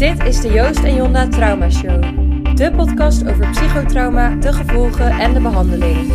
Dit 0.00 0.24
is 0.24 0.40
de 0.40 0.48
Joost 0.48 0.84
en 0.84 0.94
Jonda 0.94 1.28
Trauma 1.28 1.70
Show. 1.70 2.02
De 2.56 2.72
podcast 2.76 3.26
over 3.26 3.50
psychotrauma, 3.50 4.36
de 4.36 4.52
gevolgen 4.52 5.10
en 5.10 5.34
de 5.34 5.40
behandeling. 5.40 6.12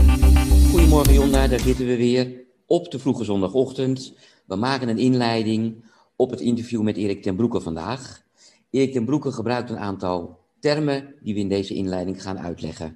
Goedemorgen 0.71 1.13
Jonda, 1.13 1.47
daar 1.47 1.60
zitten 1.60 1.86
we 1.86 1.98
weer 1.98 2.44
op 2.66 2.92
de 2.92 3.00
vroege 3.00 3.24
zondagochtend. 3.24 4.18
We 4.46 4.56
maken 4.56 4.88
een 4.88 4.98
inleiding 4.98 5.84
op 6.16 6.29
het 6.29 6.40
interview 6.40 6.82
met 6.82 6.98
Erik 6.98 7.21
ten 7.21 7.36
Broeke 7.36 7.62
vandaag. 7.62 8.26
Erik 8.69 8.92
ten 8.92 9.06
Broeke 9.06 9.31
gebruikt 9.31 9.69
een 9.69 9.78
aantal 9.78 10.40
termen 10.60 11.15
die 11.22 11.33
we 11.33 11.40
in 11.40 11.49
deze 11.49 11.74
inleiding 11.74 12.22
gaan 12.22 12.40
uitleggen. 12.40 12.88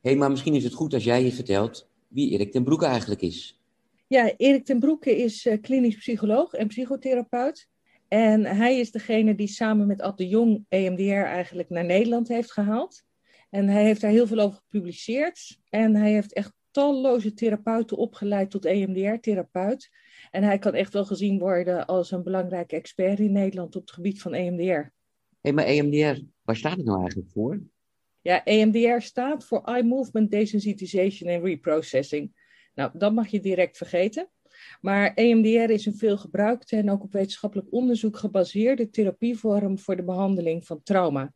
Hé, 0.00 0.10
hey, 0.10 0.16
maar 0.16 0.30
misschien 0.30 0.54
is 0.54 0.64
het 0.64 0.74
goed 0.74 0.94
als 0.94 1.04
jij 1.04 1.24
je 1.24 1.32
vertelt 1.32 1.88
wie 2.08 2.30
Erik 2.30 2.52
ten 2.52 2.64
Broeke 2.64 2.86
eigenlijk 2.86 3.20
is. 3.20 3.60
Ja, 4.06 4.32
Erik 4.36 4.64
ten 4.64 4.78
Broeke 4.78 5.16
is 5.16 5.46
uh, 5.46 5.60
klinisch 5.60 5.96
psycholoog 5.96 6.52
en 6.52 6.66
psychotherapeut. 6.66 7.69
En 8.12 8.44
hij 8.44 8.78
is 8.78 8.90
degene 8.90 9.34
die 9.34 9.46
samen 9.46 9.86
met 9.86 10.02
Ad 10.02 10.18
de 10.18 10.28
Jong 10.28 10.64
EMDR 10.68 11.26
eigenlijk 11.26 11.68
naar 11.68 11.84
Nederland 11.84 12.28
heeft 12.28 12.52
gehaald. 12.52 13.02
En 13.50 13.68
hij 13.68 13.84
heeft 13.84 14.00
daar 14.00 14.10
heel 14.10 14.26
veel 14.26 14.38
over 14.38 14.58
gepubliceerd. 14.58 15.58
En 15.68 15.94
hij 15.94 16.12
heeft 16.12 16.32
echt 16.32 16.52
talloze 16.70 17.34
therapeuten 17.34 17.96
opgeleid 17.96 18.50
tot 18.50 18.64
EMDR-therapeut. 18.64 19.90
En 20.30 20.42
hij 20.42 20.58
kan 20.58 20.74
echt 20.74 20.92
wel 20.92 21.04
gezien 21.04 21.38
worden 21.38 21.86
als 21.86 22.10
een 22.10 22.22
belangrijke 22.22 22.76
expert 22.76 23.18
in 23.18 23.32
Nederland 23.32 23.76
op 23.76 23.82
het 23.82 23.92
gebied 23.92 24.22
van 24.22 24.34
EMDR. 24.34 24.62
Hé, 24.62 24.90
hey, 25.40 25.52
maar 25.52 25.64
EMDR, 25.64 26.22
waar 26.42 26.56
staat 26.56 26.76
het 26.76 26.86
nou 26.86 27.00
eigenlijk 27.00 27.30
voor? 27.30 27.62
Ja, 28.20 28.44
EMDR 28.44 29.00
staat 29.00 29.44
voor 29.44 29.64
Eye 29.64 29.82
Movement 29.82 30.30
Desensitization 30.30 31.30
and 31.34 31.44
Reprocessing. 31.44 32.32
Nou, 32.74 32.90
dat 32.94 33.12
mag 33.12 33.28
je 33.28 33.40
direct 33.40 33.76
vergeten. 33.76 34.28
Maar 34.80 35.14
EMDR 35.14 35.72
is 35.72 35.86
een 35.86 35.96
veelgebruikte 35.96 36.76
en 36.76 36.90
ook 36.90 37.02
op 37.02 37.12
wetenschappelijk 37.12 37.68
onderzoek 37.70 38.16
gebaseerde 38.16 38.90
therapievorm 38.90 39.78
voor 39.78 39.96
de 39.96 40.04
behandeling 40.04 40.66
van 40.66 40.82
trauma. 40.82 41.32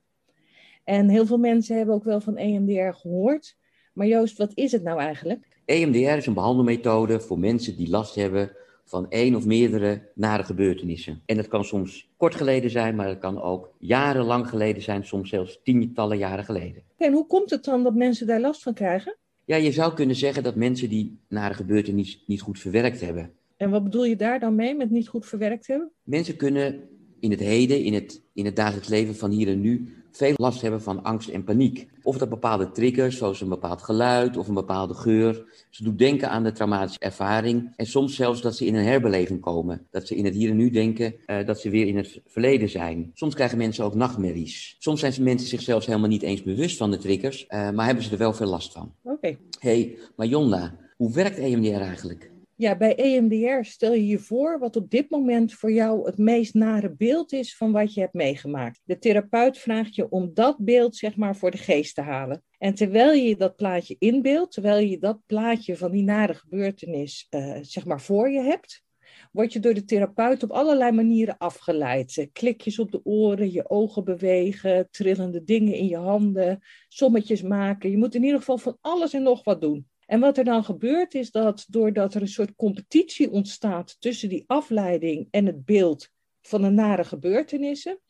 En 0.84 1.09
heel 1.09 1.26
veel 1.26 1.38
mensen 1.38 1.76
hebben 1.76 1.95
ook 1.95 2.04
wel 2.04 2.21
van 2.21 2.37
EMDR 2.37 2.96
gehoord. 2.96 3.57
Maar 3.93 4.07
Joost, 4.07 4.38
wat 4.38 4.52
is 4.54 4.73
het 4.73 4.82
nou 4.82 5.01
eigenlijk? 5.01 5.48
EMDR 5.65 5.98
is 5.98 6.26
een 6.26 6.35
behandelmethode 6.35 7.21
voor 7.21 7.38
mensen 7.38 7.76
die 7.76 7.88
last 7.88 8.15
hebben 8.15 8.57
van 8.85 9.10
één 9.10 9.35
of 9.35 9.46
meerdere 9.46 10.10
nare 10.15 10.45
gebeurtenissen. 10.45 11.23
En 11.26 11.37
dat 11.37 11.48
kan 11.48 11.65
soms 11.65 12.10
kort 12.16 12.35
geleden 12.35 12.70
zijn, 12.70 12.95
maar 12.95 13.09
het 13.09 13.18
kan 13.18 13.43
ook 13.43 13.74
jarenlang 13.79 14.48
geleden 14.48 14.82
zijn, 14.82 15.04
soms 15.04 15.29
zelfs 15.29 15.60
tientallen 15.63 16.18
jaren 16.18 16.45
geleden. 16.45 16.82
En 16.96 17.13
hoe 17.13 17.26
komt 17.26 17.51
het 17.51 17.65
dan 17.65 17.82
dat 17.82 17.95
mensen 17.95 18.26
daar 18.26 18.41
last 18.41 18.63
van 18.63 18.74
krijgen? 18.74 19.16
Ja, 19.45 19.56
je 19.56 19.73
zou 19.73 19.95
kunnen 19.95 20.16
zeggen 20.16 20.42
dat 20.42 20.56
mensen 20.56 20.88
die 20.88 21.18
nare 21.28 21.54
gebeurtenissen 21.54 22.18
niet, 22.18 22.28
niet 22.28 22.40
goed 22.40 22.59
verwerkt 22.59 23.00
hebben. 23.00 23.32
En 23.56 23.70
wat 23.70 23.84
bedoel 23.84 24.04
je 24.04 24.16
daar 24.16 24.40
dan 24.40 24.54
mee 24.54 24.74
met 24.74 24.90
niet 24.90 25.09
goed 25.09 25.26
verwerkt 25.26 25.66
hebben? 25.66 25.90
Mensen 26.02 26.36
kunnen 26.36 26.88
in 27.20 27.30
het 27.30 27.40
heden, 27.40 27.82
in 27.82 27.95
het, 27.95 28.23
in 28.32 28.45
het 28.45 28.56
dagelijks 28.56 28.88
leven 28.88 29.16
van 29.16 29.30
hier 29.30 29.48
en 29.48 29.60
nu, 29.60 30.04
veel 30.16 30.32
last 30.37 30.60
hebben 30.60 30.82
van 30.82 31.02
angst 31.02 31.29
en 31.29 31.45
paniek. 31.45 31.88
Of 32.02 32.18
dat 32.18 32.29
bepaalde 32.29 32.70
triggers, 32.70 33.16
zoals 33.16 33.40
een 33.40 33.48
bepaald 33.48 33.82
geluid 33.82 34.37
of 34.37 34.48
een 34.48 34.54
bepaalde 34.54 34.95
geur, 34.95 35.45
ze 35.70 35.84
doet 35.84 35.98
denken 35.98 36.30
aan 36.30 36.43
de 36.43 36.52
traumatische 36.52 37.01
ervaring. 37.01 37.73
En 37.76 37.87
soms 37.87 38.15
zelfs 38.15 38.40
dat 38.40 38.57
ze 38.57 38.66
in 38.66 38.74
een 38.74 38.85
herbeleving 38.85 39.40
komen. 39.40 39.87
Dat 39.90 40.07
ze 40.07 40.16
in 40.16 40.24
het 40.24 40.35
hier 40.35 40.51
en 40.51 40.57
nu 40.57 40.70
denken 40.70 41.15
uh, 41.26 41.46
dat 41.46 41.60
ze 41.60 41.70
weer 41.70 41.87
in 41.87 41.96
het 41.96 42.20
verleden 42.26 42.68
zijn. 42.68 43.10
Soms 43.15 43.35
krijgen 43.35 43.59
mensen 43.59 43.85
ook 43.85 43.95
nachtmerries. 43.95 44.76
Soms 44.79 45.01
zijn 45.01 45.15
mensen 45.23 45.48
zichzelf 45.48 45.87
helemaal 45.87 46.09
niet 46.09 46.23
eens 46.23 46.42
bewust 46.42 46.76
van 46.76 46.90
de 46.90 46.98
triggers, 46.98 47.45
uh, 47.48 47.70
maar 47.70 47.87
hebben 47.87 48.04
ze 48.04 48.10
er 48.10 48.18
wel 48.18 48.32
veel 48.32 48.46
last 48.46 48.73
van. 48.73 48.92
Oké. 49.02 49.15
Okay. 49.15 49.38
hey, 49.59 49.96
maar 50.16 50.26
Jonda, 50.26 50.74
hoe 50.96 51.12
werkt 51.12 51.38
EMDR 51.38 51.80
eigenlijk? 51.80 52.32
Ja, 52.57 52.77
bij 52.77 52.95
EMDR 52.95 53.65
stel 53.65 53.93
je 53.93 54.07
je 54.07 54.19
voor 54.19 54.59
wat 54.59 54.77
op 54.77 54.91
dit 54.91 55.10
moment 55.10 55.55
voor 55.55 55.73
jou 55.73 56.07
het 56.07 56.19
meest 56.19 56.55
nare 56.55 56.95
beeld 56.95 57.33
is 57.33 57.57
van 57.57 57.73
wat 57.73 57.95
je 57.95 58.01
hebt 58.01 58.13
meegemaakt. 58.13 58.80
De 58.85 58.99
therapeut 58.99 59.59
vraagt 59.59 59.95
je 59.95 60.09
om 60.09 60.30
dat 60.35 60.57
beeld 60.59 60.97
zeg 60.97 61.16
maar 61.16 61.37
voor 61.37 61.51
de 61.51 61.57
geest 61.57 61.95
te 61.95 62.01
halen. 62.01 62.43
En 62.59 62.75
terwijl 62.75 63.13
je 63.13 63.37
dat 63.37 63.57
plaatje 63.57 63.97
inbeeldt, 63.99 64.53
terwijl 64.53 64.87
je 64.87 64.99
dat 64.99 65.19
plaatje 65.26 65.76
van 65.76 65.91
die 65.91 66.03
nare 66.03 66.34
gebeurtenis 66.34 67.26
uh, 67.31 67.59
zeg 67.60 67.84
maar 67.84 68.00
voor 68.00 68.31
je 68.31 68.41
hebt, 68.41 68.84
word 69.32 69.53
je 69.53 69.60
door 69.60 69.75
de 69.75 69.84
therapeut 69.84 70.43
op 70.43 70.50
allerlei 70.50 70.93
manieren 70.93 71.38
afgeleid. 71.38 72.28
Klikjes 72.32 72.78
op 72.78 72.93
de 72.93 73.04
oren, 73.04 73.53
je 73.53 73.70
ogen 73.70 74.04
bewegen, 74.04 74.88
trillende 74.91 75.44
dingen 75.44 75.75
in 75.75 75.87
je 75.87 75.97
handen, 75.97 76.60
sommetjes 76.88 77.43
maken. 77.43 77.91
Je 77.91 77.98
moet 77.98 78.14
in 78.14 78.25
ieder 78.25 78.38
geval 78.38 78.59
van 78.59 78.78
alles 78.81 79.12
en 79.12 79.22
nog 79.22 79.44
wat 79.44 79.60
doen. 79.60 79.87
En 80.06 80.20
wat 80.20 80.38
er 80.38 80.44
dan 80.44 80.65
gebeurt 80.65 81.15
is 81.15 81.31
dat 81.31 81.65
doordat 81.69 82.15
er 82.15 82.20
een 82.20 82.28
soort 82.28 82.54
competitie 82.56 83.31
ontstaat 83.31 83.97
tussen 84.00 84.28
die 84.28 84.44
afleiding 84.47 85.28
en 85.31 85.47
het 85.47 85.65
beeld 85.65 86.09
van 86.42 86.62
de 86.62 86.70
nare 86.70 87.04
gebeurtenissen, 87.04 88.00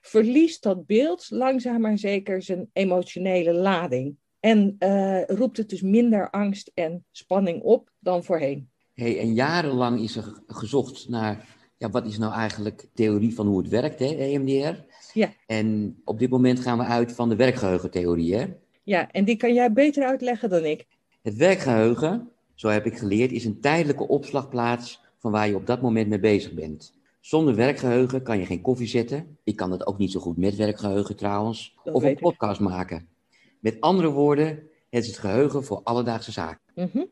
verliest 0.00 0.62
dat 0.62 0.86
beeld 0.86 1.26
langzaam 1.30 1.80
maar 1.80 1.98
zeker 1.98 2.42
zijn 2.42 2.70
emotionele 2.72 3.52
lading. 3.52 4.16
En 4.40 4.76
uh, 4.78 5.24
roept 5.24 5.56
het 5.56 5.68
dus 5.68 5.82
minder 5.82 6.30
angst 6.30 6.70
en 6.74 7.04
spanning 7.10 7.62
op 7.62 7.90
dan 7.98 8.24
voorheen. 8.24 8.70
Hey, 8.94 9.18
en 9.18 9.34
jarenlang 9.34 10.00
is 10.00 10.16
er 10.16 10.42
gezocht 10.46 11.08
naar 11.08 11.46
ja, 11.76 11.90
wat 11.90 12.06
is 12.06 12.18
nou 12.18 12.32
eigenlijk 12.32 12.86
theorie 12.94 13.34
van 13.34 13.46
hoe 13.46 13.58
het 13.58 13.68
werkt, 13.68 13.98
hè, 13.98 14.06
EMDR? 14.06 14.80
Ja. 15.12 15.32
En 15.46 15.96
op 16.04 16.18
dit 16.18 16.30
moment 16.30 16.60
gaan 16.60 16.78
we 16.78 16.84
uit 16.84 17.12
van 17.12 17.28
de 17.28 17.36
werkgeheugentheorie, 17.36 18.34
hè? 18.34 18.46
Ja, 18.82 19.10
en 19.10 19.24
die 19.24 19.36
kan 19.36 19.54
jij 19.54 19.72
beter 19.72 20.04
uitleggen 20.04 20.50
dan 20.50 20.64
ik. 20.64 20.86
Het 21.24 21.36
werkgeheugen, 21.36 22.30
zo 22.54 22.68
heb 22.68 22.86
ik 22.86 22.98
geleerd, 22.98 23.32
is 23.32 23.44
een 23.44 23.60
tijdelijke 23.60 24.08
opslagplaats 24.08 25.00
van 25.18 25.30
waar 25.30 25.48
je 25.48 25.54
op 25.54 25.66
dat 25.66 25.82
moment 25.82 26.08
mee 26.08 26.20
bezig 26.20 26.52
bent. 26.52 26.94
Zonder 27.20 27.54
werkgeheugen 27.54 28.22
kan 28.22 28.38
je 28.38 28.46
geen 28.46 28.60
koffie 28.60 28.86
zetten. 28.86 29.38
Ik 29.44 29.56
kan 29.56 29.70
dat 29.70 29.86
ook 29.86 29.98
niet 29.98 30.10
zo 30.10 30.20
goed 30.20 30.36
met 30.36 30.56
werkgeheugen 30.56 31.16
trouwens. 31.16 31.76
Dat 31.84 31.94
of 31.94 32.02
een 32.02 32.18
podcast 32.18 32.60
maken. 32.60 33.08
Met 33.60 33.80
andere 33.80 34.10
woorden, 34.10 34.46
het 34.90 35.02
is 35.02 35.06
het 35.06 35.18
geheugen 35.18 35.64
voor 35.64 35.80
alledaagse 35.84 36.32
zaken. 36.32 36.72
Mm 36.74 36.88
-hmm. 36.92 37.10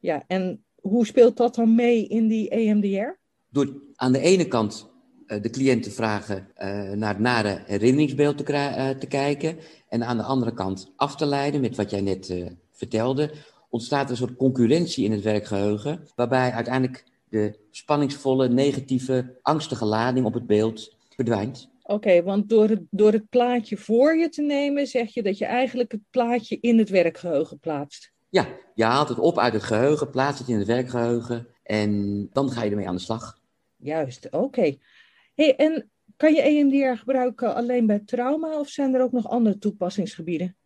Ja, 0.00 0.24
en 0.26 0.64
hoe 0.80 1.06
speelt 1.06 1.36
dat 1.36 1.54
dan 1.54 1.74
mee 1.74 2.06
in 2.06 2.28
die 2.28 2.48
EMDR? 2.48 3.18
Door 3.50 3.82
aan 3.94 4.12
de 4.12 4.20
ene 4.20 4.48
kant 4.48 4.90
uh, 5.26 5.42
de 5.42 5.50
cliënt 5.50 5.82
te 5.82 5.90
vragen 5.90 6.48
uh, 6.58 6.90
naar 6.90 7.12
het 7.14 7.22
nare 7.22 7.62
herinneringsbeeld 7.66 8.38
te, 8.38 8.52
uh, 8.52 8.90
te, 8.90 9.06
kijken. 9.06 9.56
En 9.88 10.04
aan 10.04 10.16
de 10.16 10.22
andere 10.22 10.54
kant 10.54 10.92
af 10.96 11.16
te 11.16 11.26
leiden 11.26 11.60
met 11.60 11.76
wat 11.76 11.90
jij 11.90 12.00
net 12.00 12.34
vertelde, 12.78 13.30
ontstaat 13.68 14.04
er 14.04 14.10
een 14.10 14.16
soort 14.16 14.36
concurrentie 14.36 15.04
in 15.04 15.12
het 15.12 15.22
werkgeheugen, 15.22 16.08
waarbij 16.14 16.52
uiteindelijk 16.52 17.04
de 17.28 17.58
spanningsvolle, 17.70 18.48
negatieve, 18.48 19.38
angstige 19.42 19.84
lading 19.84 20.26
op 20.26 20.34
het 20.34 20.46
beeld 20.46 20.96
verdwijnt. 21.14 21.70
Oké, 21.82 21.92
okay, 21.92 22.22
want 22.22 22.48
door 22.48 22.68
het, 22.68 22.82
door 22.90 23.12
het 23.12 23.28
plaatje 23.28 23.76
voor 23.76 24.16
je 24.16 24.28
te 24.28 24.42
nemen, 24.42 24.86
zeg 24.86 25.14
je 25.14 25.22
dat 25.22 25.38
je 25.38 25.44
eigenlijk 25.44 25.92
het 25.92 26.00
plaatje 26.10 26.58
in 26.60 26.78
het 26.78 26.88
werkgeheugen 26.88 27.58
plaatst. 27.58 28.12
Ja, 28.28 28.46
je 28.74 28.84
haalt 28.84 29.08
het 29.08 29.18
op 29.18 29.38
uit 29.38 29.52
het 29.52 29.62
geheugen, 29.62 30.10
plaatst 30.10 30.38
het 30.38 30.48
in 30.48 30.58
het 30.58 30.66
werkgeheugen 30.66 31.46
en 31.62 32.28
dan 32.32 32.50
ga 32.50 32.62
je 32.62 32.70
ermee 32.70 32.88
aan 32.88 32.96
de 32.96 33.00
slag. 33.00 33.40
Juist, 33.76 34.26
oké. 34.26 34.36
Okay. 34.36 34.78
Hey, 35.34 35.56
en 35.56 35.90
kan 36.16 36.34
je 36.34 36.42
EMDR 36.42 36.98
gebruiken 36.98 37.54
alleen 37.54 37.86
bij 37.86 37.98
trauma 37.98 38.58
of 38.58 38.68
zijn 38.68 38.94
er 38.94 39.02
ook 39.02 39.12
nog 39.12 39.28
andere 39.28 39.58
toepassingsgebieden? 39.58 40.56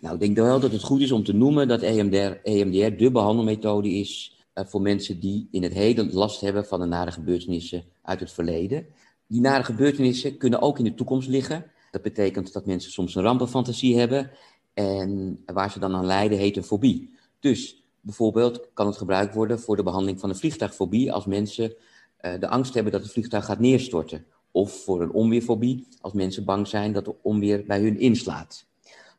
Nou, 0.00 0.14
ik 0.14 0.20
denk 0.20 0.36
wel 0.36 0.60
dat 0.60 0.72
het 0.72 0.82
goed 0.82 1.00
is 1.00 1.12
om 1.12 1.24
te 1.24 1.32
noemen 1.32 1.68
dat 1.68 1.82
EMDR, 1.82 2.40
EMDR 2.42 2.96
de 2.96 3.10
behandelmethode 3.10 3.90
is 3.90 4.38
uh, 4.54 4.64
voor 4.66 4.80
mensen 4.80 5.20
die 5.20 5.48
in 5.50 5.62
het 5.62 5.72
heden 5.72 6.12
last 6.12 6.40
hebben 6.40 6.66
van 6.66 6.80
de 6.80 6.86
nare 6.86 7.10
gebeurtenissen 7.10 7.84
uit 8.02 8.20
het 8.20 8.32
verleden. 8.32 8.86
Die 9.26 9.40
nare 9.40 9.64
gebeurtenissen 9.64 10.36
kunnen 10.36 10.60
ook 10.60 10.78
in 10.78 10.84
de 10.84 10.94
toekomst 10.94 11.28
liggen. 11.28 11.70
Dat 11.90 12.02
betekent 12.02 12.52
dat 12.52 12.66
mensen 12.66 12.92
soms 12.92 13.14
een 13.14 13.22
rampenfantasie 13.22 13.98
hebben 13.98 14.30
en 14.74 15.40
waar 15.46 15.70
ze 15.70 15.78
dan 15.78 15.94
aan 15.94 16.06
lijden 16.06 16.38
heet 16.38 16.56
een 16.56 16.62
fobie. 16.62 17.14
Dus 17.40 17.82
bijvoorbeeld 18.00 18.68
kan 18.74 18.86
het 18.86 18.96
gebruikt 18.96 19.34
worden 19.34 19.60
voor 19.60 19.76
de 19.76 19.82
behandeling 19.82 20.20
van 20.20 20.28
een 20.28 20.36
vliegtuigfobie 20.36 21.12
als 21.12 21.26
mensen 21.26 21.74
uh, 22.20 22.32
de 22.40 22.48
angst 22.48 22.74
hebben 22.74 22.92
dat 22.92 23.02
het 23.02 23.12
vliegtuig 23.12 23.44
gaat 23.44 23.58
neerstorten. 23.58 24.24
Of 24.50 24.84
voor 24.84 25.02
een 25.02 25.12
onweerfobie 25.12 25.86
als 26.00 26.12
mensen 26.12 26.44
bang 26.44 26.68
zijn 26.68 26.92
dat 26.92 27.04
de 27.04 27.14
onweer 27.22 27.64
bij 27.66 27.80
hun 27.80 27.98
inslaat. 27.98 28.67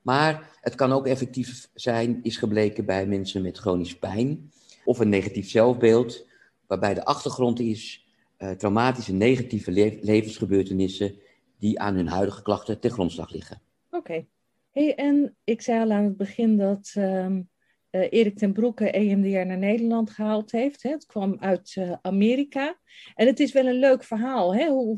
Maar 0.09 0.57
het 0.61 0.75
kan 0.75 0.91
ook 0.91 1.07
effectief 1.07 1.69
zijn, 1.73 2.19
is 2.23 2.37
gebleken 2.37 2.85
bij 2.85 3.05
mensen 3.05 3.41
met 3.41 3.57
chronische 3.57 3.99
pijn 3.99 4.51
of 4.85 4.99
een 4.99 5.09
negatief 5.09 5.49
zelfbeeld, 5.49 6.27
waarbij 6.67 6.93
de 6.93 7.05
achtergrond 7.05 7.59
is 7.59 8.07
uh, 8.37 8.51
traumatische 8.51 9.13
negatieve 9.13 9.71
le 9.71 9.97
levensgebeurtenissen 10.01 11.15
die 11.59 11.79
aan 11.79 11.95
hun 11.95 12.07
huidige 12.07 12.41
klachten 12.41 12.79
ten 12.79 12.91
grondslag 12.91 13.31
liggen. 13.31 13.61
Oké. 13.89 13.97
Okay. 13.97 14.27
Hey, 14.71 14.95
en 14.95 15.35
ik 15.43 15.61
zei 15.61 15.81
al 15.81 15.91
aan 15.91 16.03
het 16.03 16.17
begin 16.17 16.57
dat 16.57 16.93
um, 16.97 17.49
uh, 17.91 18.07
Erik 18.09 18.37
ten 18.37 18.53
Broeke 18.53 18.91
EMDR 18.91 19.45
naar 19.45 19.57
Nederland 19.57 20.09
gehaald 20.09 20.51
heeft. 20.51 20.83
Hè? 20.83 20.89
Het 20.89 21.05
kwam 21.05 21.37
uit 21.39 21.75
uh, 21.77 21.93
Amerika. 22.01 22.79
En 23.15 23.27
het 23.27 23.39
is 23.39 23.51
wel 23.51 23.65
een 23.65 23.79
leuk 23.79 24.03
verhaal 24.03 24.55
hè? 24.55 24.67
hoe 24.67 24.97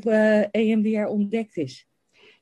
EMDR 0.50 1.06
ontdekt 1.06 1.56
is. 1.56 1.88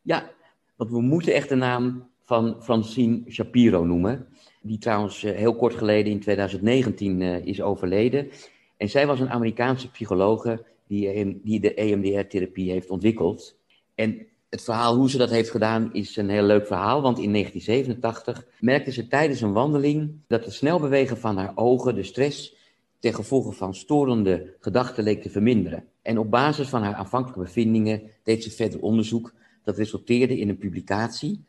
Ja, 0.02 0.30
want 0.76 0.90
we 0.90 1.00
moeten 1.00 1.34
echt 1.34 1.48
de 1.48 1.54
naam 1.54 2.09
van 2.30 2.56
Francine 2.60 3.22
Shapiro 3.28 3.84
noemen. 3.84 4.26
Die 4.62 4.78
trouwens 4.78 5.24
uh, 5.24 5.32
heel 5.32 5.56
kort 5.56 5.74
geleden 5.74 6.12
in 6.12 6.20
2019 6.20 7.20
uh, 7.20 7.46
is 7.46 7.60
overleden. 7.60 8.28
En 8.76 8.88
zij 8.88 9.06
was 9.06 9.20
een 9.20 9.30
Amerikaanse 9.30 9.90
psychologe 9.90 10.64
die, 10.86 11.40
die 11.44 11.60
de 11.60 11.74
EMDR-therapie 11.74 12.70
heeft 12.70 12.90
ontwikkeld. 12.90 13.56
En 13.94 14.26
Het 14.50 14.62
verhaal 14.62 14.96
hoe 14.96 15.10
ze 15.10 15.18
dat 15.18 15.30
heeft 15.30 15.50
gedaan 15.50 15.92
is 15.92 16.16
een 16.16 16.28
heel 16.28 16.42
leuk 16.42 16.66
verhaal, 16.66 17.02
want 17.02 17.18
in 17.18 17.32
1987 17.32 18.46
merkte 18.60 18.92
ze 18.92 19.06
tijdens 19.06 19.40
een 19.40 19.52
wandeling 19.52 20.12
dat 20.26 20.44
het 20.44 20.54
snel 20.54 20.80
bewegen 20.80 21.18
van 21.18 21.36
haar 21.36 21.52
ogen 21.54 21.94
de 21.94 22.02
stress 22.02 22.54
ten 22.98 23.14
gevolge 23.14 23.52
van 23.52 23.74
storende 23.74 24.54
gedachten 24.60 25.04
leek 25.04 25.22
te 25.22 25.30
verminderen. 25.30 25.84
En 26.02 26.18
op 26.18 26.30
basis 26.30 26.68
van 26.68 26.82
haar 26.82 26.94
aanvankelijke 26.94 27.42
bevindingen 27.42 28.02
deed 28.22 28.42
ze 28.42 28.50
verder 28.50 28.80
onderzoek 28.80 29.32
dat 29.64 29.76
resulteerde 29.76 30.38
in 30.38 30.48
een 30.48 30.58
publicatie 30.58 31.44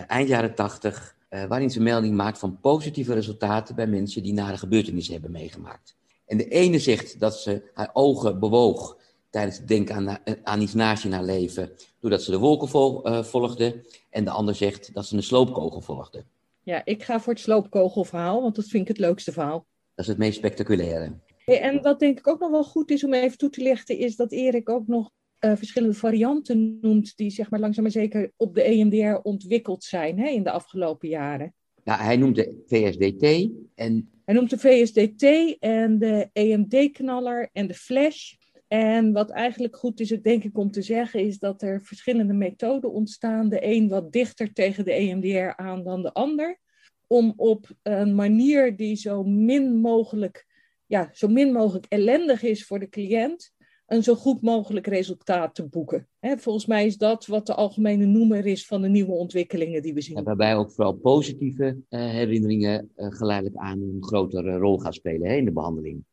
eind 0.00 0.28
jaren 0.28 0.54
80, 0.54 1.16
uh, 1.30 1.44
waarin 1.44 1.70
ze 1.70 1.80
melding 1.80 2.14
maakt 2.14 2.38
van 2.38 2.60
positieve 2.60 3.14
resultaten 3.14 3.74
bij 3.74 3.86
mensen 3.86 4.22
die 4.22 4.32
nare 4.32 4.56
gebeurtenissen 4.56 5.12
hebben 5.12 5.30
meegemaakt. 5.30 5.96
En 6.26 6.36
de 6.36 6.48
ene 6.48 6.78
zegt 6.78 7.20
dat 7.20 7.38
ze 7.38 7.70
haar 7.74 7.90
ogen 7.92 8.38
bewoog 8.38 8.96
tijdens 9.30 9.56
het 9.56 9.68
denken 9.68 9.94
aan, 9.94 10.18
aan 10.42 10.60
iets 10.60 10.74
naast 10.74 11.04
in 11.04 11.12
haar 11.12 11.24
leven, 11.24 11.70
doordat 12.00 12.22
ze 12.22 12.30
de 12.30 12.38
wolken 12.38 12.68
vol, 12.68 13.08
uh, 13.08 13.22
volgde. 13.22 13.84
En 14.10 14.24
de 14.24 14.30
ander 14.30 14.54
zegt 14.54 14.94
dat 14.94 15.06
ze 15.06 15.16
een 15.16 15.22
sloopkogel 15.22 15.80
volgde. 15.80 16.24
Ja, 16.62 16.84
ik 16.84 17.02
ga 17.02 17.20
voor 17.20 17.32
het 17.32 17.42
sloopkogelverhaal, 17.42 18.42
want 18.42 18.54
dat 18.54 18.64
vind 18.64 18.82
ik 18.82 18.88
het 18.88 18.98
leukste 18.98 19.32
verhaal. 19.32 19.66
Dat 19.94 20.04
is 20.04 20.06
het 20.06 20.18
meest 20.18 20.36
spectaculaire. 20.36 21.12
En 21.44 21.82
wat 21.82 21.98
denk 21.98 22.18
ik 22.18 22.28
ook 22.28 22.40
nog 22.40 22.50
wel 22.50 22.64
goed 22.64 22.90
is 22.90 23.04
om 23.04 23.14
even 23.14 23.38
toe 23.38 23.50
te 23.50 23.62
lichten, 23.62 23.98
is 23.98 24.16
dat 24.16 24.32
Erik 24.32 24.68
ook 24.68 24.86
nog 24.86 25.10
uh, 25.44 25.56
verschillende 25.56 25.94
varianten 25.94 26.78
noemt 26.80 27.16
die 27.16 27.30
zeg 27.30 27.50
maar 27.50 27.60
langzaam 27.60 27.82
maar 27.82 27.92
zeker 27.92 28.32
op 28.36 28.54
de 28.54 28.62
EMDR 28.62 29.20
ontwikkeld 29.22 29.84
zijn 29.84 30.18
hè, 30.18 30.28
in 30.28 30.42
de 30.42 30.50
afgelopen 30.50 31.08
jaren. 31.08 31.54
Ja, 31.84 31.96
hij 31.96 32.16
noemt 32.16 32.36
de 32.36 32.62
VSDT 32.66 33.50
en... 33.74 34.08
Hij 34.24 34.34
noemt 34.34 34.50
de 34.50 34.58
VSDT 34.58 35.56
en 35.58 35.98
de 35.98 36.28
EMD-knaller 36.32 37.50
en 37.52 37.66
de 37.66 37.74
flash. 37.74 38.32
En 38.68 39.12
wat 39.12 39.30
eigenlijk 39.30 39.76
goed 39.76 40.00
is, 40.00 40.08
denk 40.08 40.44
ik, 40.44 40.58
om 40.58 40.70
te 40.70 40.82
zeggen, 40.82 41.20
is 41.20 41.38
dat 41.38 41.62
er 41.62 41.82
verschillende 41.82 42.32
methoden 42.32 42.92
ontstaan. 42.92 43.48
De 43.48 43.66
een 43.66 43.88
wat 43.88 44.12
dichter 44.12 44.52
tegen 44.52 44.84
de 44.84 44.92
EMDR 44.92 45.56
aan 45.56 45.84
dan 45.84 46.02
de 46.02 46.12
ander. 46.12 46.58
Om 47.06 47.32
op 47.36 47.70
een 47.82 48.14
manier 48.14 48.76
die 48.76 48.96
zo 48.96 49.22
min 49.22 49.80
mogelijk, 49.80 50.46
ja, 50.86 51.10
zo 51.12 51.28
min 51.28 51.52
mogelijk 51.52 51.86
ellendig 51.88 52.42
is 52.42 52.66
voor 52.66 52.78
de 52.78 52.88
cliënt, 52.88 53.52
een 53.86 54.02
zo 54.02 54.14
goed 54.14 54.42
mogelijk 54.42 54.86
resultaat 54.86 55.54
te 55.54 55.66
boeken. 55.66 56.08
volgens 56.20 56.66
mij 56.66 56.86
is 56.86 56.96
dat 56.96 57.26
wat 57.26 57.46
de 57.46 57.54
algemene 57.54 58.04
noemer 58.04 58.46
is 58.46 58.66
van 58.66 58.82
de 58.82 58.88
nieuwe 58.88 59.12
ontwikkelingen 59.12 59.82
die 59.82 59.94
we 59.94 60.00
zien. 60.00 60.16
En 60.16 60.24
waarbij 60.24 60.56
ook 60.56 60.70
vooral 60.70 60.94
positieve 60.94 61.64
uh, 61.64 62.00
herinneringen 62.00 62.90
uh, 62.96 63.06
geleidelijk 63.10 63.56
aan 63.56 63.80
een 63.80 63.98
grotere 64.00 64.56
rol 64.56 64.78
gaan 64.78 64.92
spelen 64.92 65.36
in 65.36 65.44
de 65.44 65.52
behandeling. 65.52 66.04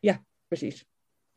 Ja, 0.00 0.24
precies. 0.48 0.84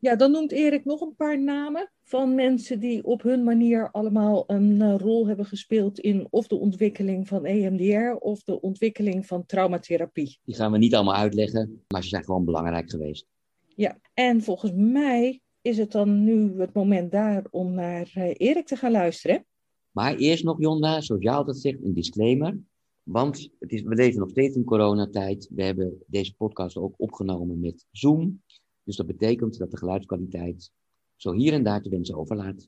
Ja, 0.02 0.16
dan 0.16 0.32
noemt 0.32 0.52
Erik 0.52 0.86
nog 0.86 1.02
een 1.02 1.16
paar 1.16 1.42
namen 1.42 1.92
van 2.04 2.36
mensen 2.36 2.80
die 2.80 3.04
op 3.04 3.22
hun 3.22 3.44
manier 3.44 3.92
allemaal 3.92 4.44
een 4.48 4.82
uh, 4.82 4.96
rol 4.98 5.28
hebben 5.28 5.46
gespeeld 5.46 6.00
in 6.00 6.28
of 6.30 6.48
de 6.48 6.56
ontwikkeling 6.56 7.28
van 7.28 7.46
EMDR 7.46 8.16
of 8.20 8.44
de 8.44 8.62
ontwikkeling 8.62 9.26
van 9.26 9.46
traumatherapie. 9.46 10.40
Die 10.44 10.56
gaan 10.56 10.72
we 10.72 10.78
niet 10.78 10.96
allemaal 10.96 11.16
uitleggen, 11.16 11.84
maar 11.88 12.04
ze 12.04 12.10
zijn 12.10 12.24
gewoon 12.24 12.46
belangrijk 12.46 12.90
geweest. 12.90 13.28
Ja, 13.76 14.00
en 14.14 14.42
volgens 14.42 14.72
mij 14.76 15.42
is 15.62 15.78
het 15.78 15.92
dan 15.92 16.24
nu 16.24 16.60
het 16.60 16.74
moment 16.74 17.12
daar 17.12 17.46
om 17.50 17.74
naar 17.74 18.12
uh, 18.16 18.34
Erik 18.38 18.66
te 18.66 18.76
gaan 18.76 18.92
luisteren. 18.92 19.46
Maar 19.92 20.16
eerst 20.16 20.44
nog, 20.44 20.60
Jonda, 20.60 21.02
zoals 21.02 21.22
jij 21.22 21.34
altijd 21.34 21.58
zegt, 21.58 21.84
een 21.84 21.94
disclaimer. 21.94 22.60
Want 23.04 23.50
het 23.60 23.72
is, 23.72 23.82
we 23.82 23.96
leven 23.96 24.20
nog 24.20 24.30
steeds 24.30 24.56
in 24.56 24.64
coronatijd. 24.64 25.50
We 25.56 25.64
hebben 25.64 26.04
deze 26.08 26.36
podcast 26.36 26.78
ook 26.78 26.94
opgenomen 26.98 27.60
met 27.60 27.86
Zoom. 27.92 28.42
Dus 28.84 28.96
dat 28.96 29.06
betekent 29.08 29.58
dat 29.58 29.72
de 29.72 29.78
geluidskwaliteit 29.78 30.72
zo 31.16 31.34
hier 31.34 31.54
en 31.54 31.64
daar 31.64 31.82
te 31.82 31.90
wensen 31.90 32.16
overlaat. 32.16 32.68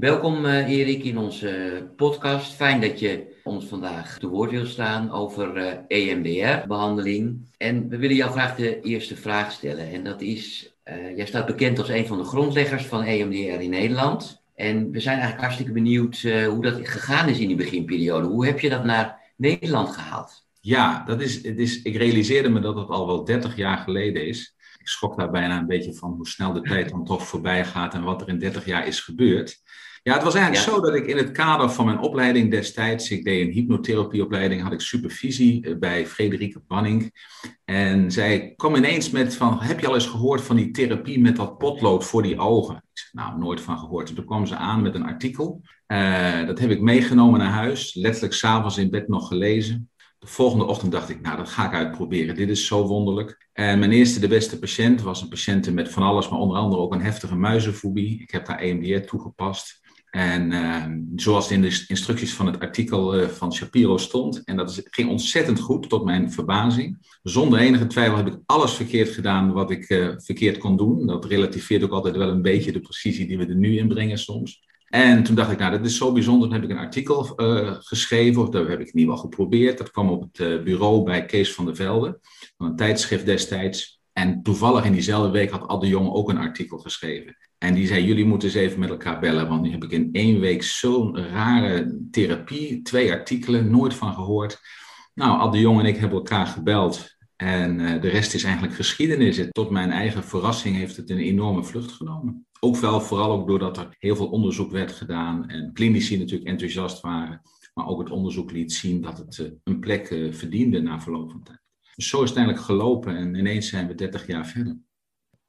Welkom 0.00 0.44
uh, 0.44 0.68
Erik 0.68 1.04
in 1.04 1.18
onze 1.18 1.86
podcast. 1.96 2.52
Fijn 2.52 2.80
dat 2.80 3.00
je 3.00 3.40
ons 3.44 3.64
vandaag 3.64 4.18
te 4.18 4.28
woord 4.28 4.50
wil 4.50 4.66
staan 4.66 5.12
over 5.12 5.78
EMDR-behandeling. 5.88 7.48
En 7.56 7.88
we 7.88 7.96
willen 7.96 8.16
jou 8.16 8.30
graag 8.30 8.56
de 8.56 8.80
eerste 8.80 9.16
vraag 9.16 9.52
stellen. 9.52 9.90
En 9.90 10.04
dat 10.04 10.20
is, 10.20 10.74
uh, 10.84 11.16
jij 11.16 11.26
staat 11.26 11.46
bekend 11.46 11.78
als 11.78 11.88
een 11.88 12.06
van 12.06 12.18
de 12.18 12.24
grondleggers 12.24 12.86
van 12.86 13.02
EMDR 13.02 13.62
in 13.62 13.70
Nederland. 13.70 14.42
En 14.54 14.90
we 14.90 15.00
zijn 15.00 15.14
eigenlijk 15.14 15.42
hartstikke 15.42 15.72
benieuwd 15.72 16.20
hoe 16.20 16.62
dat 16.62 16.88
gegaan 16.88 17.28
is 17.28 17.38
in 17.38 17.48
die 17.48 17.56
beginperiode. 17.56 18.26
Hoe 18.26 18.46
heb 18.46 18.60
je 18.60 18.68
dat 18.68 18.84
naar 18.84 19.32
Nederland 19.36 19.90
gehaald? 19.90 20.48
Ja, 20.60 21.04
dat 21.04 21.20
is, 21.20 21.42
het 21.42 21.58
is, 21.58 21.82
ik 21.82 21.96
realiseerde 21.96 22.48
me 22.48 22.60
dat 22.60 22.76
het 22.76 22.88
al 22.88 23.06
wel 23.06 23.24
30 23.24 23.56
jaar 23.56 23.78
geleden 23.78 24.26
is. 24.26 24.54
Ik 24.78 24.88
schrok 24.88 25.16
daar 25.16 25.30
bijna 25.30 25.58
een 25.58 25.66
beetje 25.66 25.94
van 25.94 26.12
hoe 26.12 26.28
snel 26.28 26.52
de 26.52 26.60
tijd 26.60 26.90
dan 26.90 27.04
toch 27.04 27.26
voorbij 27.26 27.64
gaat 27.64 27.94
en 27.94 28.02
wat 28.02 28.20
er 28.20 28.28
in 28.28 28.38
30 28.38 28.64
jaar 28.64 28.86
is 28.86 29.00
gebeurd. 29.00 29.60
Ja, 30.02 30.14
het 30.14 30.22
was 30.22 30.34
eigenlijk 30.34 30.66
ja. 30.66 30.72
zo 30.72 30.80
dat 30.80 30.94
ik 30.94 31.06
in 31.06 31.16
het 31.16 31.30
kader 31.30 31.70
van 31.70 31.84
mijn 31.84 31.98
opleiding 31.98 32.50
destijds, 32.50 33.10
ik 33.10 33.24
deed 33.24 33.46
een 33.46 33.52
hypnotherapieopleiding, 33.52 34.62
had 34.62 34.72
ik 34.72 34.80
supervisie 34.80 35.76
bij 35.76 36.06
Frederike 36.06 36.62
Banning. 36.66 37.12
En 37.64 38.10
zij 38.10 38.52
kwam 38.56 38.74
ineens 38.74 39.10
met 39.10 39.36
van, 39.36 39.60
heb 39.60 39.80
je 39.80 39.86
al 39.86 39.94
eens 39.94 40.06
gehoord 40.06 40.40
van 40.40 40.56
die 40.56 40.70
therapie 40.70 41.20
met 41.20 41.36
dat 41.36 41.58
potlood 41.58 42.04
voor 42.04 42.22
die 42.22 42.38
ogen? 42.38 42.76
Ik 42.76 42.82
zei, 42.92 43.10
nou, 43.12 43.38
nooit 43.38 43.60
van 43.60 43.78
gehoord. 43.78 44.08
En 44.08 44.14
toen 44.14 44.24
kwam 44.24 44.46
ze 44.46 44.56
aan 44.56 44.82
met 44.82 44.94
een 44.94 45.04
artikel. 45.06 45.62
Uh, 45.86 46.46
dat 46.46 46.58
heb 46.58 46.70
ik 46.70 46.80
meegenomen 46.80 47.38
naar 47.38 47.52
huis, 47.52 47.94
letterlijk 47.94 48.34
s'avonds 48.34 48.78
in 48.78 48.90
bed 48.90 49.08
nog 49.08 49.28
gelezen. 49.28 49.89
De 50.20 50.26
volgende 50.26 50.64
ochtend 50.64 50.92
dacht 50.92 51.08
ik, 51.08 51.20
nou, 51.20 51.36
dat 51.36 51.48
ga 51.48 51.66
ik 51.66 51.72
uitproberen. 51.72 52.34
Dit 52.34 52.48
is 52.48 52.66
zo 52.66 52.86
wonderlijk. 52.86 53.48
En 53.52 53.78
mijn 53.78 53.92
eerste, 53.92 54.20
de 54.20 54.28
beste 54.28 54.58
patiënt 54.58 55.02
was 55.02 55.22
een 55.22 55.28
patiënt 55.28 55.72
met 55.72 55.88
van 55.88 56.02
alles, 56.02 56.28
maar 56.28 56.38
onder 56.38 56.56
andere 56.56 56.82
ook 56.82 56.94
een 56.94 57.02
heftige 57.02 57.36
muizenfobie. 57.36 58.22
Ik 58.22 58.30
heb 58.30 58.46
daar 58.46 58.58
EMDR 58.58 59.06
toegepast. 59.06 59.80
En 60.10 60.50
uh, 60.50 60.84
zoals 61.16 61.50
in 61.50 61.60
de 61.60 61.84
instructies 61.88 62.34
van 62.34 62.46
het 62.46 62.60
artikel 62.60 63.20
uh, 63.20 63.28
van 63.28 63.52
Shapiro 63.52 63.96
stond, 63.96 64.44
en 64.44 64.56
dat 64.56 64.82
ging 64.84 65.10
ontzettend 65.10 65.60
goed 65.60 65.88
tot 65.88 66.04
mijn 66.04 66.32
verbazing. 66.32 67.18
Zonder 67.22 67.58
enige 67.58 67.86
twijfel 67.86 68.16
heb 68.16 68.26
ik 68.26 68.38
alles 68.46 68.72
verkeerd 68.72 69.08
gedaan 69.08 69.52
wat 69.52 69.70
ik 69.70 69.88
uh, 69.88 70.12
verkeerd 70.16 70.58
kon 70.58 70.76
doen. 70.76 71.06
Dat 71.06 71.24
relativeert 71.24 71.82
ook 71.82 71.92
altijd 71.92 72.16
wel 72.16 72.28
een 72.28 72.42
beetje 72.42 72.72
de 72.72 72.80
precisie 72.80 73.26
die 73.26 73.38
we 73.38 73.46
er 73.46 73.54
nu 73.54 73.78
in 73.78 73.88
brengen 73.88 74.18
soms. 74.18 74.68
En 74.90 75.22
toen 75.22 75.34
dacht 75.34 75.50
ik, 75.50 75.58
nou, 75.58 75.70
dat 75.70 75.84
is 75.84 75.96
zo 75.96 76.12
bijzonder. 76.12 76.48
Toen 76.48 76.60
heb 76.60 76.70
ik 76.70 76.76
een 76.76 76.84
artikel 76.84 77.32
uh, 77.36 77.74
geschreven, 77.78 78.42
of 78.42 78.48
dat 78.48 78.68
heb 78.68 78.80
ik 78.80 78.86
in 78.86 78.98
ieder 78.98 79.14
geval 79.14 79.30
geprobeerd. 79.30 79.78
Dat 79.78 79.90
kwam 79.90 80.08
op 80.08 80.22
het 80.32 80.64
bureau 80.64 81.04
bij 81.04 81.24
Kees 81.24 81.54
van 81.54 81.64
der 81.64 81.76
Velde, 81.76 82.20
van 82.56 82.66
een 82.66 82.76
tijdschrift 82.76 83.26
destijds. 83.26 84.00
En 84.12 84.42
toevallig 84.42 84.84
in 84.84 84.92
diezelfde 84.92 85.30
week 85.30 85.50
had 85.50 85.66
Ad 85.66 85.80
de 85.80 85.88
Jong 85.88 86.10
ook 86.10 86.28
een 86.28 86.38
artikel 86.38 86.78
geschreven. 86.78 87.36
En 87.58 87.74
die 87.74 87.86
zei, 87.86 88.04
jullie 88.04 88.24
moeten 88.24 88.48
eens 88.48 88.56
even 88.56 88.78
met 88.78 88.88
elkaar 88.88 89.20
bellen, 89.20 89.48
want 89.48 89.62
nu 89.62 89.70
heb 89.70 89.84
ik 89.84 89.90
in 89.90 90.08
één 90.12 90.40
week 90.40 90.62
zo'n 90.62 91.16
rare 91.16 91.98
therapie, 92.10 92.82
twee 92.82 93.12
artikelen, 93.12 93.70
nooit 93.70 93.94
van 93.94 94.14
gehoord. 94.14 94.58
Nou, 95.14 95.38
Ad 95.38 95.52
de 95.52 95.58
Jong 95.58 95.80
en 95.80 95.86
ik 95.86 95.96
hebben 95.96 96.18
elkaar 96.18 96.46
gebeld 96.46 97.16
en 97.36 97.78
uh, 97.78 98.00
de 98.00 98.08
rest 98.08 98.34
is 98.34 98.44
eigenlijk 98.44 98.74
geschiedenis. 98.74 99.48
Tot 99.50 99.70
mijn 99.70 99.90
eigen 99.90 100.24
verrassing 100.24 100.76
heeft 100.76 100.96
het 100.96 101.10
een 101.10 101.18
enorme 101.18 101.64
vlucht 101.64 101.92
genomen. 101.92 102.46
Ook 102.60 102.76
wel, 102.76 103.00
vooral 103.00 103.32
ook 103.32 103.46
doordat 103.46 103.76
er 103.76 103.96
heel 103.98 104.16
veel 104.16 104.28
onderzoek 104.28 104.70
werd 104.70 104.92
gedaan 104.92 105.48
en 105.48 105.72
klinici 105.72 106.18
natuurlijk 106.18 106.50
enthousiast 106.50 107.00
waren. 107.00 107.40
Maar 107.74 107.86
ook 107.86 107.98
het 107.98 108.10
onderzoek 108.10 108.52
liet 108.52 108.72
zien 108.72 109.00
dat 109.00 109.18
het 109.18 109.38
uh, 109.38 109.48
een 109.64 109.80
plek 109.80 110.10
uh, 110.10 110.32
verdiende 110.32 110.80
na 110.80 111.00
verloop 111.00 111.30
van 111.30 111.42
tijd. 111.42 111.58
Dus 111.94 112.08
zo 112.08 112.22
is 112.22 112.28
het 112.28 112.38
eigenlijk 112.38 112.66
gelopen 112.66 113.16
en 113.16 113.34
ineens 113.34 113.68
zijn 113.68 113.86
we 113.86 113.94
30 113.94 114.26
jaar 114.26 114.46
verder. 114.46 114.78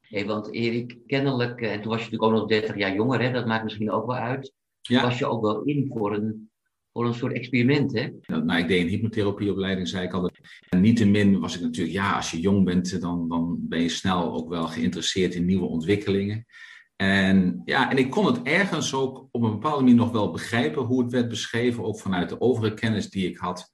Hey, 0.00 0.26
want 0.26 0.52
Erik, 0.52 0.98
kennelijk, 1.06 1.60
en 1.60 1.80
toen 1.80 1.90
was 1.90 2.04
je 2.04 2.10
natuurlijk 2.10 2.22
ook 2.22 2.38
nog 2.38 2.48
30 2.48 2.76
jaar 2.76 2.94
jonger, 2.94 3.20
hè, 3.20 3.32
dat 3.32 3.46
maakt 3.46 3.64
misschien 3.64 3.90
ook 3.90 4.06
wel 4.06 4.16
uit. 4.16 4.52
Ja. 4.80 5.02
Was 5.02 5.18
je 5.18 5.26
ook 5.26 5.42
wel 5.42 5.62
in 5.62 5.86
voor 5.88 6.14
een, 6.14 6.50
voor 6.92 7.06
een 7.06 7.14
soort 7.14 7.32
experiment, 7.32 7.92
hè? 7.92 8.08
Nou, 8.26 8.60
ik 8.60 8.68
deed 8.68 8.82
een 8.82 8.88
hypnotherapieopleiding, 8.88 9.88
zei 9.88 10.06
ik 10.06 10.12
al. 10.12 10.30
En 10.68 10.80
niettemin 10.80 11.40
was 11.40 11.54
ik 11.54 11.60
natuurlijk, 11.60 11.94
ja, 11.96 12.12
als 12.16 12.30
je 12.30 12.40
jong 12.40 12.64
bent, 12.64 13.00
dan, 13.00 13.28
dan 13.28 13.56
ben 13.60 13.80
je 13.80 13.88
snel 13.88 14.32
ook 14.32 14.48
wel 14.48 14.66
geïnteresseerd 14.66 15.34
in 15.34 15.44
nieuwe 15.44 15.66
ontwikkelingen. 15.66 16.46
En 17.02 17.62
ja, 17.64 17.90
en 17.90 17.98
ik 17.98 18.10
kon 18.10 18.26
het 18.26 18.42
ergens 18.42 18.94
ook 18.94 19.28
op 19.30 19.42
een 19.42 19.50
bepaalde 19.50 19.82
manier 19.82 19.94
nog 19.94 20.10
wel 20.10 20.30
begrijpen 20.30 20.82
hoe 20.82 21.02
het 21.02 21.12
werd 21.12 21.28
beschreven, 21.28 21.84
ook 21.84 22.00
vanuit 22.00 22.28
de 22.28 22.40
overige 22.40 22.74
kennis 22.74 23.10
die 23.10 23.28
ik 23.28 23.38
had. 23.38 23.72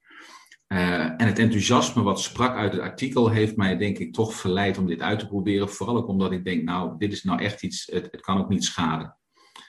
Uh, 0.68 1.02
en 1.02 1.26
het 1.26 1.38
enthousiasme 1.38 2.02
wat 2.02 2.20
sprak 2.20 2.56
uit 2.56 2.72
het 2.72 2.80
artikel 2.80 3.28
heeft 3.28 3.56
mij 3.56 3.76
denk 3.76 3.98
ik 3.98 4.12
toch 4.12 4.34
verleid 4.34 4.78
om 4.78 4.86
dit 4.86 5.00
uit 5.00 5.18
te 5.18 5.26
proberen. 5.26 5.68
Vooral 5.68 5.96
ook 5.96 6.08
omdat 6.08 6.32
ik 6.32 6.44
denk, 6.44 6.62
nou, 6.62 6.98
dit 6.98 7.12
is 7.12 7.22
nou 7.22 7.42
echt 7.42 7.62
iets, 7.62 7.88
het, 7.92 8.08
het 8.10 8.20
kan 8.20 8.38
ook 8.38 8.48
niet 8.48 8.64
schaden. 8.64 9.16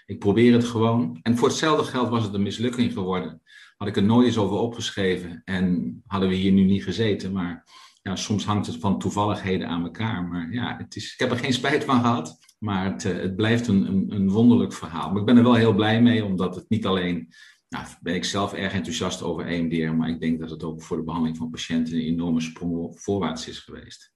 Ik 0.05 0.19
probeer 0.19 0.53
het 0.53 0.65
gewoon. 0.65 1.19
En 1.21 1.37
voor 1.37 1.47
hetzelfde 1.47 1.83
geld 1.83 2.09
was 2.09 2.23
het 2.23 2.33
een 2.33 2.43
mislukking 2.43 2.93
geworden. 2.93 3.41
Had 3.77 3.87
ik 3.87 3.95
er 3.95 4.03
nooit 4.03 4.25
eens 4.25 4.37
over 4.37 4.57
opgeschreven 4.57 5.41
en 5.45 6.01
hadden 6.07 6.29
we 6.29 6.35
hier 6.35 6.51
nu 6.51 6.63
niet 6.63 6.83
gezeten. 6.83 7.31
Maar 7.31 7.65
ja, 8.01 8.15
soms 8.15 8.45
hangt 8.45 8.67
het 8.67 8.75
van 8.75 8.99
toevalligheden 8.99 9.67
aan 9.67 9.83
elkaar. 9.83 10.23
Maar 10.23 10.51
ja, 10.51 10.77
het 10.77 10.95
is, 10.95 11.13
ik 11.13 11.19
heb 11.19 11.31
er 11.31 11.37
geen 11.37 11.53
spijt 11.53 11.83
van 11.83 11.99
gehad. 11.99 12.37
Maar 12.59 12.85
het, 12.85 13.03
het 13.03 13.35
blijft 13.35 13.67
een, 13.67 13.87
een, 13.87 14.11
een 14.11 14.29
wonderlijk 14.29 14.73
verhaal. 14.73 15.09
Maar 15.09 15.19
ik 15.19 15.25
ben 15.25 15.37
er 15.37 15.43
wel 15.43 15.55
heel 15.55 15.73
blij 15.73 16.01
mee, 16.01 16.25
omdat 16.25 16.55
het 16.55 16.69
niet 16.69 16.85
alleen 16.85 17.33
nou, 17.69 17.85
ben 18.01 18.15
ik 18.15 18.23
zelf 18.23 18.53
erg 18.53 18.73
enthousiast 18.73 19.21
over 19.21 19.47
EMDR, 19.47 19.91
maar 19.91 20.09
ik 20.09 20.19
denk 20.19 20.39
dat 20.39 20.49
het 20.49 20.63
ook 20.63 20.81
voor 20.81 20.97
de 20.97 21.03
behandeling 21.03 21.37
van 21.37 21.49
patiënten 21.49 21.93
een 21.93 22.01
enorme 22.01 22.41
sprong 22.41 22.99
voorwaarts 22.99 23.47
is 23.47 23.59
geweest. 23.59 24.13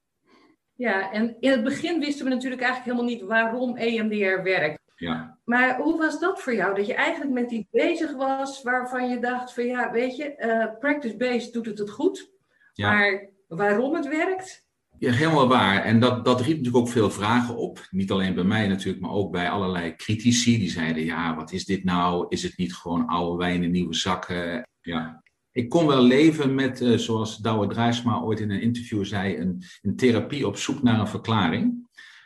Ja, 0.75 1.12
en 1.12 1.36
in 1.40 1.52
het 1.52 1.63
begin 1.63 2.00
wisten 2.00 2.25
we 2.25 2.32
natuurlijk 2.32 2.62
eigenlijk 2.62 2.92
helemaal 2.92 3.16
niet 3.16 3.28
waarom 3.28 3.78
EMDR 3.78 4.44
werkt. 4.44 4.82
Ja. 4.96 5.40
Maar 5.44 5.78
hoe 5.78 5.98
was 5.98 6.20
dat 6.20 6.42
voor 6.42 6.56
jou? 6.56 6.75
Dat 6.75 6.86
je 6.86 6.94
eigenlijk 6.94 7.32
met 7.32 7.52
iets 7.52 7.70
bezig 7.72 8.13
was 8.16 8.62
waarvan 8.62 9.10
je 9.10 9.20
dacht 9.20 9.54
van 9.54 9.66
ja, 9.66 9.92
weet 9.92 10.16
je, 10.16 10.36
uh, 10.38 10.80
practice-based 10.80 11.54
doet 11.54 11.66
het 11.66 11.78
het 11.78 11.90
goed. 11.90 12.32
Ja. 12.74 12.92
Maar 12.92 13.30
waarom 13.56 13.96
het 13.96 14.08
werkt? 14.08 14.66
Ja, 14.98 15.12
helemaal 15.12 15.48
waar. 15.48 15.84
En 15.84 16.00
dat, 16.00 16.26
dat 16.26 16.42
riep 16.42 16.58
natuurlijk 16.58 16.86
ook 16.86 16.90
veel 16.90 17.12
vragen 17.12 17.58
op. 17.58 17.88
Niet 17.90 18.12
alleen 18.12 18.34
bij 18.34 18.44
mij 18.44 18.68
natuurlijk, 18.68 19.04
maar 19.04 19.12
ook 19.12 19.32
bij 19.32 19.50
allerlei 19.50 19.96
critici. 19.96 20.58
Die 20.58 20.70
zeiden, 20.70 21.04
ja, 21.04 21.36
wat 21.36 21.52
is 21.52 21.66
dit 21.66 21.84
nou? 21.84 22.26
Is 22.30 22.44
het 22.44 22.58
niet 22.58 22.76
gewoon 22.76 23.08
oude 23.08 23.38
wijn 23.38 23.64
in 23.64 23.72
nieuwe 23.72 23.94
zakken? 23.94 24.68
Ja. 24.82 25.24
Ik 25.52 25.70
kon 25.70 25.88
wel 25.88 26.04
leven 26.04 26.56
met, 26.56 26.82
uh, 26.82 26.98
zoals 26.98 27.38
Douwe 27.38 27.68
Drijsma 27.68 28.22
ooit 28.22 28.40
in 28.40 28.52
een 28.52 28.62
interview 28.62 29.06
zei, 29.06 29.38
een, 29.38 29.64
een 29.82 29.96
therapie 29.96 30.48
op 30.48 30.58
zoek 30.58 30.84
naar 30.84 31.00
een 31.00 31.08
verklaring. 31.08 31.82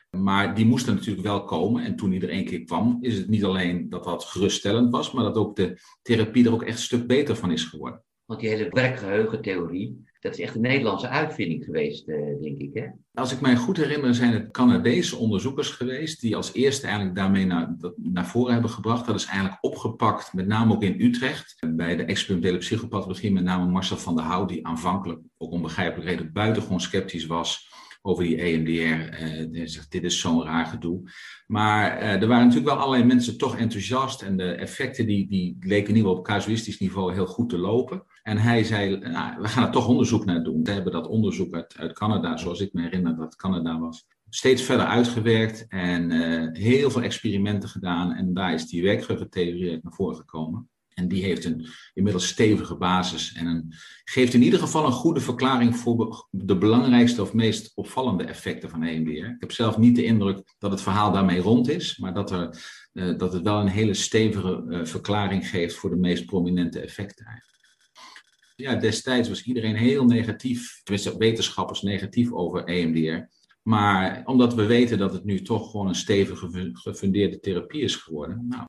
Maar 0.10 0.56
die 0.56 0.66
moest 0.66 0.88
er 0.88 0.94
natuurlijk 0.94 1.28
wel 1.28 1.44
komen. 1.44 1.84
En 1.84 1.96
toen 1.96 2.10
die 2.10 2.22
er 2.22 2.30
één 2.30 2.46
keer 2.46 2.64
kwam, 2.64 2.98
is 3.02 3.18
het 3.18 3.30
niet 3.30 3.44
alleen 3.44 3.90
dat 3.90 4.04
dat 4.04 4.24
geruststellend 4.24 4.92
was, 4.92 5.12
maar 5.12 5.24
dat 5.24 5.36
ook 5.36 5.56
de 5.56 5.80
therapie 6.02 6.46
er 6.46 6.54
ook 6.54 6.64
echt 6.64 6.78
een 6.78 6.84
stuk 6.84 7.08
beter 7.08 7.36
van 7.36 7.52
is 7.52 7.64
geworden. 7.64 8.04
Want 8.26 8.40
die 8.40 8.50
hele 8.50 8.70
werkgeheugentheorie, 8.70 10.04
dat 10.20 10.34
is 10.34 10.40
echt 10.40 10.56
een 10.56 10.62
Nederlandse 10.62 11.08
uitvinding 11.08 11.64
geweest, 11.64 12.08
eh, 12.08 12.18
denk 12.42 12.58
ik. 12.58 12.74
Hè? 12.74 12.86
Als 13.14 13.32
ik 13.32 13.42
mij 13.42 13.56
goed 13.56 13.78
herinner, 13.78 14.16
zijn 14.16 14.34
het 14.34 14.52
Canadese 14.52 15.16
onderzoekers 15.16 15.70
geweest 15.70 16.22
die 16.22 16.36
als 16.36 16.54
eerste 16.54 16.86
eigenlijk 16.86 17.16
daarmee 17.16 17.46
naar, 17.46 17.76
naar 17.96 18.28
voren 18.28 18.54
hebben 18.54 18.72
gebracht. 18.72 19.06
Dat 19.06 19.16
is 19.16 19.26
eigenlijk 19.26 19.58
opgepakt, 19.64 20.34
met 20.34 20.48
name 20.48 20.74
ook 20.74 20.84
in 20.84 21.02
Utrecht, 21.02 21.66
bij 21.76 21.96
de 21.96 22.04
experimentele 22.04 22.58
psychopathologie, 22.58 23.32
met 23.32 23.44
name 23.44 23.72
Marcel 23.72 23.98
van 23.98 24.16
der 24.16 24.26
Hout, 24.26 24.50
die 24.50 24.68
aanvankelijk 24.68 25.20
ook 25.38 25.52
onbegrijpelijk 25.52 26.10
reden 26.10 26.34
buitengewoon 26.34 26.82
sceptisch 26.82 27.26
was 27.26 27.76
over 28.08 28.24
die 28.24 28.42
EMDR. 28.42 29.14
Eh, 29.14 29.62
zegt, 29.68 29.92
dit 29.92 30.04
is 30.04 30.20
zo'n 30.20 30.44
raar 30.44 30.66
gedoe. 30.66 31.12
Maar 31.48 32.02
uh, 32.02 32.22
er 32.22 32.28
waren 32.28 32.48
natuurlijk 32.48 32.74
wel 32.74 32.84
allerlei 32.84 33.04
mensen 33.04 33.38
toch 33.38 33.58
enthousiast. 33.58 34.22
En 34.22 34.38
de 34.38 34.52
effecten 34.52 35.06
die, 35.06 35.28
die 35.28 35.58
leken 35.60 35.96
in 35.96 36.06
op 36.06 36.24
casuïstisch 36.24 36.80
niveau 36.80 37.14
heel 37.14 37.26
goed 37.26 37.50
te 37.50 37.58
lopen. 37.58 38.04
En 38.28 38.38
hij 38.38 38.64
zei, 38.64 38.98
nou, 38.98 39.42
we 39.42 39.48
gaan 39.48 39.66
er 39.66 39.72
toch 39.72 39.88
onderzoek 39.88 40.26
naar 40.26 40.44
doen. 40.44 40.64
We 40.64 40.72
hebben 40.72 40.92
dat 40.92 41.08
onderzoek 41.08 41.54
uit, 41.54 41.78
uit 41.78 41.94
Canada, 41.94 42.38
zoals 42.38 42.60
ik 42.60 42.74
me 42.74 42.82
herinner 42.82 43.16
dat 43.16 43.36
Canada 43.36 43.80
was, 43.80 44.08
steeds 44.30 44.62
verder 44.62 44.86
uitgewerkt. 44.86 45.68
En 45.68 46.12
uh, 46.12 46.48
heel 46.52 46.92
veel 46.92 47.02
experimenten 47.02 47.70
gedaan. 47.70 48.14
En 48.14 48.34
daar 48.34 48.54
is 48.54 48.68
die 48.68 48.84
werkgeheugentheorie 48.84 49.80
naar 49.82 49.94
voren 49.94 50.16
gekomen. 50.16 50.70
En 50.94 51.08
die 51.08 51.24
heeft 51.24 51.46
een 51.46 51.68
inmiddels 51.94 52.28
stevige 52.28 52.78
basis 52.78 53.34
en 53.34 53.76
geeft 54.04 54.34
in 54.34 54.44
ieder 54.44 54.60
geval 54.60 54.86
een 54.86 54.92
goede 54.92 55.20
verklaring 55.20 55.76
voor 55.76 56.28
de 56.30 56.58
belangrijkste 56.58 57.22
of 57.22 57.34
meest 57.34 57.72
opvallende 57.76 58.24
effecten 58.24 58.70
van 58.70 58.84
EMDR. 58.84 59.10
Ik 59.10 59.36
heb 59.40 59.52
zelf 59.52 59.78
niet 59.78 59.96
de 59.96 60.04
indruk 60.04 60.56
dat 60.58 60.72
het 60.72 60.82
verhaal 60.82 61.12
daarmee 61.12 61.40
rond 61.40 61.70
is, 61.70 61.98
maar 61.98 62.14
dat, 62.14 62.32
er, 62.32 62.64
uh, 62.94 63.18
dat 63.18 63.34
het 63.34 63.44
wel 63.44 63.60
een 63.60 63.68
hele 63.68 63.94
stevige 63.94 64.66
uh, 64.68 64.86
verklaring 64.86 65.50
geeft 65.50 65.76
voor 65.76 65.90
de 65.90 65.96
meest 65.96 66.26
prominente 66.26 66.80
effecten 66.80 67.26
eigenlijk. 67.26 67.57
Ja, 68.58 68.76
destijds 68.76 69.30
was 69.30 69.44
iedereen 69.44 69.76
heel 69.76 70.06
negatief, 70.06 70.82
wetenschappers 71.18 71.82
negatief 71.82 72.32
over 72.32 72.64
EMDR. 72.64 73.36
Maar 73.62 74.22
omdat 74.26 74.54
we 74.54 74.66
weten 74.66 74.98
dat 74.98 75.14
het 75.14 75.24
nu 75.24 75.42
toch 75.42 75.72
gewoon 75.72 75.88
een 75.88 75.96
stevige 75.96 76.70
gefundeerde 76.74 77.40
therapie 77.40 77.82
is 77.82 77.96
geworden, 77.96 78.46
nou, 78.50 78.68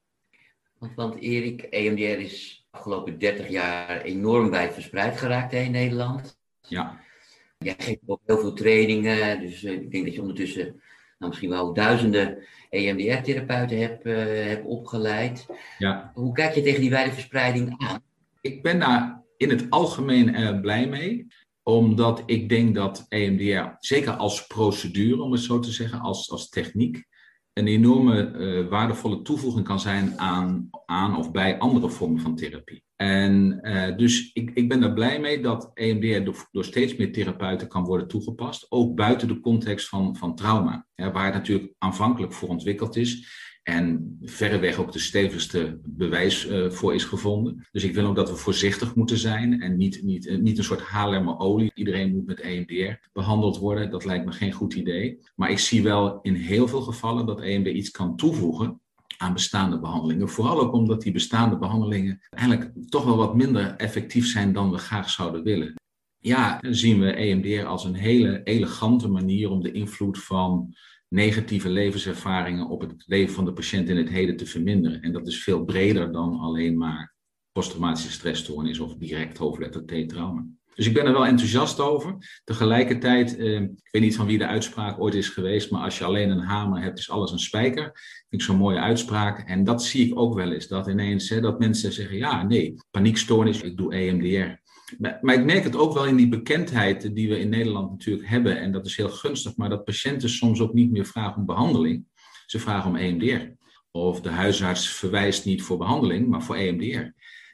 want, 0.79 0.95
want 0.95 1.19
Erik, 1.21 1.63
EMDR 1.63 2.21
is 2.21 2.67
de 2.71 2.77
afgelopen 2.77 3.19
30 3.19 3.49
jaar 3.49 4.01
enorm 4.01 4.51
wijd 4.51 4.73
verspreid 4.73 5.17
geraakt 5.17 5.53
in 5.53 5.71
Nederland. 5.71 6.39
Ja. 6.61 7.01
Jij 7.59 7.75
geeft 7.79 8.01
ook 8.07 8.21
heel 8.27 8.39
veel 8.39 8.53
trainingen, 8.53 9.41
dus 9.41 9.65
eh, 9.65 9.73
ik 9.73 9.91
denk 9.91 10.05
dat 10.05 10.15
je 10.15 10.21
ondertussen 10.21 10.65
nou, 11.19 11.31
misschien 11.31 11.51
wel 11.51 11.73
duizenden 11.73 12.39
EMDR-therapeuten 12.71 13.79
hebt, 13.79 14.07
uh, 14.07 14.17
hebt 14.25 14.67
opgeleid. 14.67 15.47
Ja. 15.79 16.11
Hoe 16.15 16.33
kijk 16.33 16.55
je 16.55 16.63
tegen 16.63 16.81
die 16.81 16.91
wijde 16.91 17.13
verspreiding 17.13 17.75
aan? 17.79 18.03
Ik 18.41 18.63
ben 18.63 18.79
daar 18.79 19.23
in 19.39 19.51
het 19.51 19.71
algemeen 19.71 20.61
blij 20.61 20.89
mee 20.89 21.27
omdat 21.69 22.23
ik 22.27 22.49
denk 22.49 22.75
dat 22.75 23.07
EMDR, 23.09 23.77
zeker 23.79 24.13
als 24.13 24.47
procedure, 24.47 25.23
om 25.23 25.33
het 25.33 25.41
zo 25.41 25.59
te 25.59 25.71
zeggen, 25.71 26.01
als, 26.01 26.31
als 26.31 26.49
techniek, 26.49 27.07
een 27.53 27.67
enorme 27.67 28.33
uh, 28.33 28.69
waardevolle 28.69 29.23
toevoeging 29.23 29.67
kan 29.67 29.81
zijn 29.81 30.19
aan, 30.19 30.69
aan 30.87 31.17
of 31.17 31.31
bij 31.31 31.59
andere 31.59 31.91
vormen 31.91 32.21
van 32.21 32.37
therapie. 32.37 32.83
En 32.97 33.59
uh, 33.63 33.97
dus 33.97 34.31
ik, 34.33 34.51
ik 34.55 34.69
ben 34.69 34.83
er 34.83 34.93
blij 34.93 35.21
mee 35.21 35.41
dat 35.41 35.71
EMDR 35.75 36.25
door, 36.25 36.49
door, 36.51 36.65
steeds 36.65 36.97
meer 36.97 37.13
therapeuten 37.13 37.69
kan 37.69 37.85
worden 37.85 38.09
toegepast, 38.09 38.67
ook 38.69 38.95
buiten 38.95 39.29
de 39.29 39.41
context 39.41 39.89
van, 39.89 40.17
van 40.17 40.35
trauma, 40.35 40.87
ja, 40.95 41.13
waar 41.13 41.25
het 41.25 41.35
natuurlijk 41.35 41.75
aanvankelijk 41.79 42.33
voor 42.33 42.49
ontwikkeld 42.49 42.97
is. 42.97 43.29
En 43.69 44.19
verreweg 44.23 44.79
ook 44.79 44.93
de 44.93 44.99
stevigste 44.99 45.81
bewijs 45.85 46.47
uh, 46.47 46.71
voor 46.71 46.95
is 46.95 47.05
gevonden. 47.05 47.67
Dus 47.71 47.85
ik 47.85 47.95
wil 47.95 48.07
ook 48.07 48.17
dat 48.17 48.31
we 48.31 48.37
voorzichtig 48.37 48.95
moeten 48.95 49.19
zijn 49.19 49.61
en 49.61 49.77
niet, 49.77 50.03
niet, 50.03 50.27
uh, 50.27 50.39
niet 50.39 50.59
een 50.59 50.65
soort 50.65 50.81
haarlemmerolie. 50.81 51.71
Iedereen 51.75 52.13
moet 52.13 52.27
met 52.27 52.41
EMDR 52.41 53.09
behandeld 53.13 53.59
worden. 53.59 53.91
Dat 53.91 54.05
lijkt 54.05 54.25
me 54.25 54.33
geen 54.33 54.53
goed 54.53 54.75
idee. 54.75 55.19
Maar 55.37 55.51
ik 55.51 55.59
zie 55.59 55.83
wel 55.83 56.19
in 56.23 56.35
heel 56.35 56.69
veel 56.69 56.81
gevallen 56.81 57.27
dat 57.27 57.41
EMDR 57.41 57.69
iets 57.69 57.91
kan 57.91 58.17
toevoegen 58.17 58.81
aan 59.17 59.33
bestaande 59.33 59.81
behandelingen. 59.81 60.29
Vooral 60.29 60.61
ook 60.61 60.73
omdat 60.73 61.03
die 61.03 61.13
bestaande 61.13 61.59
behandelingen 61.59 62.21
eigenlijk 62.31 62.73
toch 62.89 63.05
wel 63.05 63.17
wat 63.17 63.37
minder 63.37 63.75
effectief 63.77 64.27
zijn 64.27 64.53
dan 64.53 64.71
we 64.71 64.79
graag 64.79 65.11
zouden 65.11 65.43
willen. 65.43 65.75
Ja, 66.19 66.59
zien 66.63 67.01
we 67.01 67.13
EMDR 67.13 67.67
als 67.67 67.85
een 67.85 67.95
hele 67.95 68.43
elegante 68.43 69.09
manier 69.09 69.51
om 69.51 69.63
de 69.63 69.73
invloed 69.73 70.19
van 70.19 70.75
negatieve 71.09 71.69
levenservaringen 71.69 72.69
op 72.69 72.81
het 72.81 73.05
leven 73.07 73.35
van 73.35 73.45
de 73.45 73.53
patiënt 73.53 73.89
in 73.89 73.97
het 73.97 74.09
heden 74.09 74.37
te 74.37 74.47
verminderen. 74.47 75.03
En 75.03 75.13
dat 75.13 75.27
is 75.27 75.43
veel 75.43 75.65
breder 75.65 76.13
dan 76.13 76.39
alleen 76.39 76.77
maar 76.77 77.15
posttraumatische 77.53 78.13
stressstoornis 78.13 78.79
of 78.79 78.95
direct 78.95 79.39
hoofdletter 79.39 79.85
T-trauma. 79.87 80.47
Dus 80.79 80.87
ik 80.87 80.95
ben 80.95 81.07
er 81.07 81.13
wel 81.13 81.27
enthousiast 81.27 81.81
over. 81.81 82.41
Tegelijkertijd, 82.45 83.37
eh, 83.37 83.61
ik 83.61 83.89
weet 83.91 84.03
niet 84.03 84.17
van 84.17 84.27
wie 84.27 84.39
de 84.39 84.47
uitspraak 84.47 85.01
ooit 85.01 85.15
is 85.15 85.29
geweest, 85.29 85.71
maar 85.71 85.83
als 85.83 85.99
je 85.99 86.05
alleen 86.05 86.31
een 86.31 86.39
hamer 86.39 86.83
hebt, 86.83 86.99
is 86.99 87.11
alles 87.11 87.33
een 87.33 87.39
spijker. 87.39 87.83
Vind 88.29 88.43
ik 88.43 88.43
zo'n 88.43 88.57
mooie 88.57 88.81
uitspraak. 88.81 89.49
En 89.49 89.65
dat 89.65 89.85
zie 89.85 90.07
ik 90.07 90.19
ook 90.19 90.35
wel 90.35 90.53
eens. 90.53 90.69
Dat 90.69 90.89
ineens, 90.89 91.29
dat 91.29 91.59
mensen 91.59 91.93
zeggen, 91.93 92.17
ja, 92.17 92.43
nee, 92.43 92.75
paniekstoornis, 92.91 93.63
ik 93.63 93.77
doe 93.77 93.95
EMDR. 93.95 94.68
Maar, 94.99 95.35
ik 95.35 95.45
merk 95.45 95.65
het 95.65 95.77
ook 95.77 95.95
wel 95.95 96.07
in 96.07 96.17
die 96.17 96.29
bekendheid 96.29 97.15
die 97.15 97.29
we 97.29 97.39
in 97.39 97.49
Nederland 97.49 97.91
natuurlijk 97.91 98.29
hebben. 98.29 98.61
En 98.61 98.73
dat 98.73 98.87
is 98.87 98.97
heel 98.97 99.09
gunstig, 99.09 99.57
maar 99.57 99.69
dat 99.69 99.85
patiënten 99.85 100.29
soms 100.29 100.61
ook 100.61 100.73
niet 100.73 100.91
meer 100.91 101.07
vragen 101.07 101.37
om 101.37 101.47
behandeling. 101.47 102.05
Ze 102.47 102.59
vragen 102.59 102.91
om 102.91 102.97
EMDR. 102.97 103.57
Of 103.91 104.21
de 104.21 104.29
huisarts 104.29 104.89
verwijst 104.89 105.45
niet 105.45 105.63
voor 105.63 105.79
behandeling, 105.79 106.29
maar 106.29 106.43
voor 106.43 106.57
EMDR. 106.57 107.07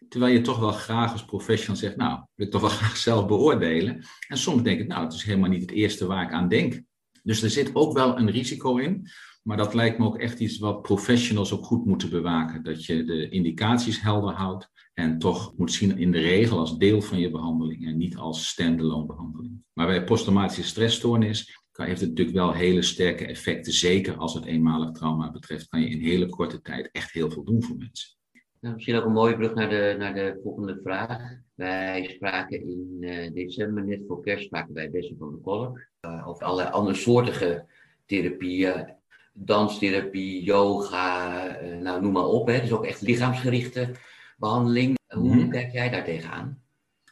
Terwijl 0.09 0.33
je 0.33 0.41
toch 0.41 0.59
wel 0.59 0.73
graag 0.73 1.13
als 1.13 1.25
professional 1.25 1.77
zegt, 1.77 1.97
nou, 1.97 2.21
wil 2.35 2.47
ik 2.47 2.53
toch 2.53 2.61
wel 2.61 2.71
graag 2.81 2.97
zelf 2.97 3.27
beoordelen. 3.27 4.05
En 4.29 4.39
soms 4.39 4.63
denk 4.63 4.81
ik, 4.81 4.87
nou, 4.87 5.05
het 5.05 5.13
is 5.13 5.23
helemaal 5.23 5.51
niet 5.51 5.61
het 5.61 5.71
eerste 5.71 6.07
waar 6.07 6.25
ik 6.25 6.33
aan 6.33 6.49
denk. 6.49 6.83
Dus 7.23 7.43
er 7.43 7.51
zit 7.51 7.75
ook 7.75 7.93
wel 7.93 8.19
een 8.19 8.31
risico 8.31 8.77
in. 8.77 9.09
Maar 9.47 9.57
dat 9.57 9.75
lijkt 9.75 9.99
me 9.99 10.05
ook 10.07 10.19
echt 10.19 10.41
iets 10.41 10.59
wat 10.59 10.83
professionals 10.83 11.53
ook 11.53 11.65
goed 11.65 11.85
moeten 11.85 12.11
bewaken. 12.11 12.63
Dat 12.63 12.85
je 12.85 13.05
de 13.05 13.29
indicaties 13.29 14.01
helder 14.01 14.33
houdt 14.33 14.71
en 14.95 15.19
toch 15.19 15.57
moet 15.57 15.73
zien 15.73 15.99
in 15.99 16.13
de 16.13 16.21
regel 16.21 16.59
als 16.59 16.79
deel 16.79 17.03
van 17.03 17.19
je 17.19 17.31
behandeling 17.31 17.87
en 17.87 17.97
niet 17.97 18.17
als 18.17 18.49
standalone 18.49 19.07
behandeling. 19.07 19.63
Maar 19.73 19.87
bij 19.87 20.05
posttraumatische 20.05 20.63
stressstoornis 20.63 21.63
heeft 21.73 22.01
het 22.01 22.09
natuurlijk 22.09 22.37
wel 22.37 22.53
hele 22.53 22.83
sterke 22.83 23.27
effecten. 23.27 23.73
Zeker 23.73 24.17
als 24.17 24.35
het 24.35 24.45
eenmalig 24.45 24.91
trauma 24.91 25.31
betreft, 25.31 25.69
kan 25.69 25.81
je 25.81 25.89
in 25.89 26.01
hele 26.01 26.29
korte 26.29 26.61
tijd 26.61 26.89
echt 26.93 27.13
heel 27.13 27.31
veel 27.31 27.45
doen 27.45 27.63
voor 27.63 27.77
mensen. 27.77 28.17
Nou, 28.61 28.75
misschien 28.75 28.97
ook 28.97 29.05
een 29.05 29.13
mooie 29.13 29.37
brug 29.37 29.55
naar 29.55 29.69
de, 29.69 29.95
naar 29.99 30.15
de 30.15 30.41
volgende 30.43 30.81
vraag. 30.83 31.39
Wij 31.55 32.09
spraken 32.09 32.61
in 32.61 32.97
uh, 33.01 33.33
december, 33.33 33.85
net 33.85 34.03
voor 34.07 34.23
kerst, 34.23 34.45
spraken 34.45 34.75
wij 34.75 35.15
van 35.19 35.31
de 35.31 35.41
Kolk 35.43 35.87
uh, 36.01 36.29
over 36.29 36.45
allerlei 36.45 36.71
andersoortige 36.71 37.67
therapieën. 38.07 39.03
Danstherapie, 39.37 40.43
yoga, 40.43 41.63
uh, 41.63 41.77
nou 41.77 42.03
noem 42.03 42.13
maar 42.13 42.27
op. 42.27 42.47
Hè. 42.47 42.61
Dus 42.61 42.73
ook 42.73 42.85
echt 42.85 43.01
lichaamsgerichte 43.01 43.91
behandeling. 44.37 44.99
Hoe 45.15 45.35
mm 45.35 45.51
kijk 45.51 45.73
jij 45.73 45.91
daar 45.91 46.05
tegenaan? 46.05 46.63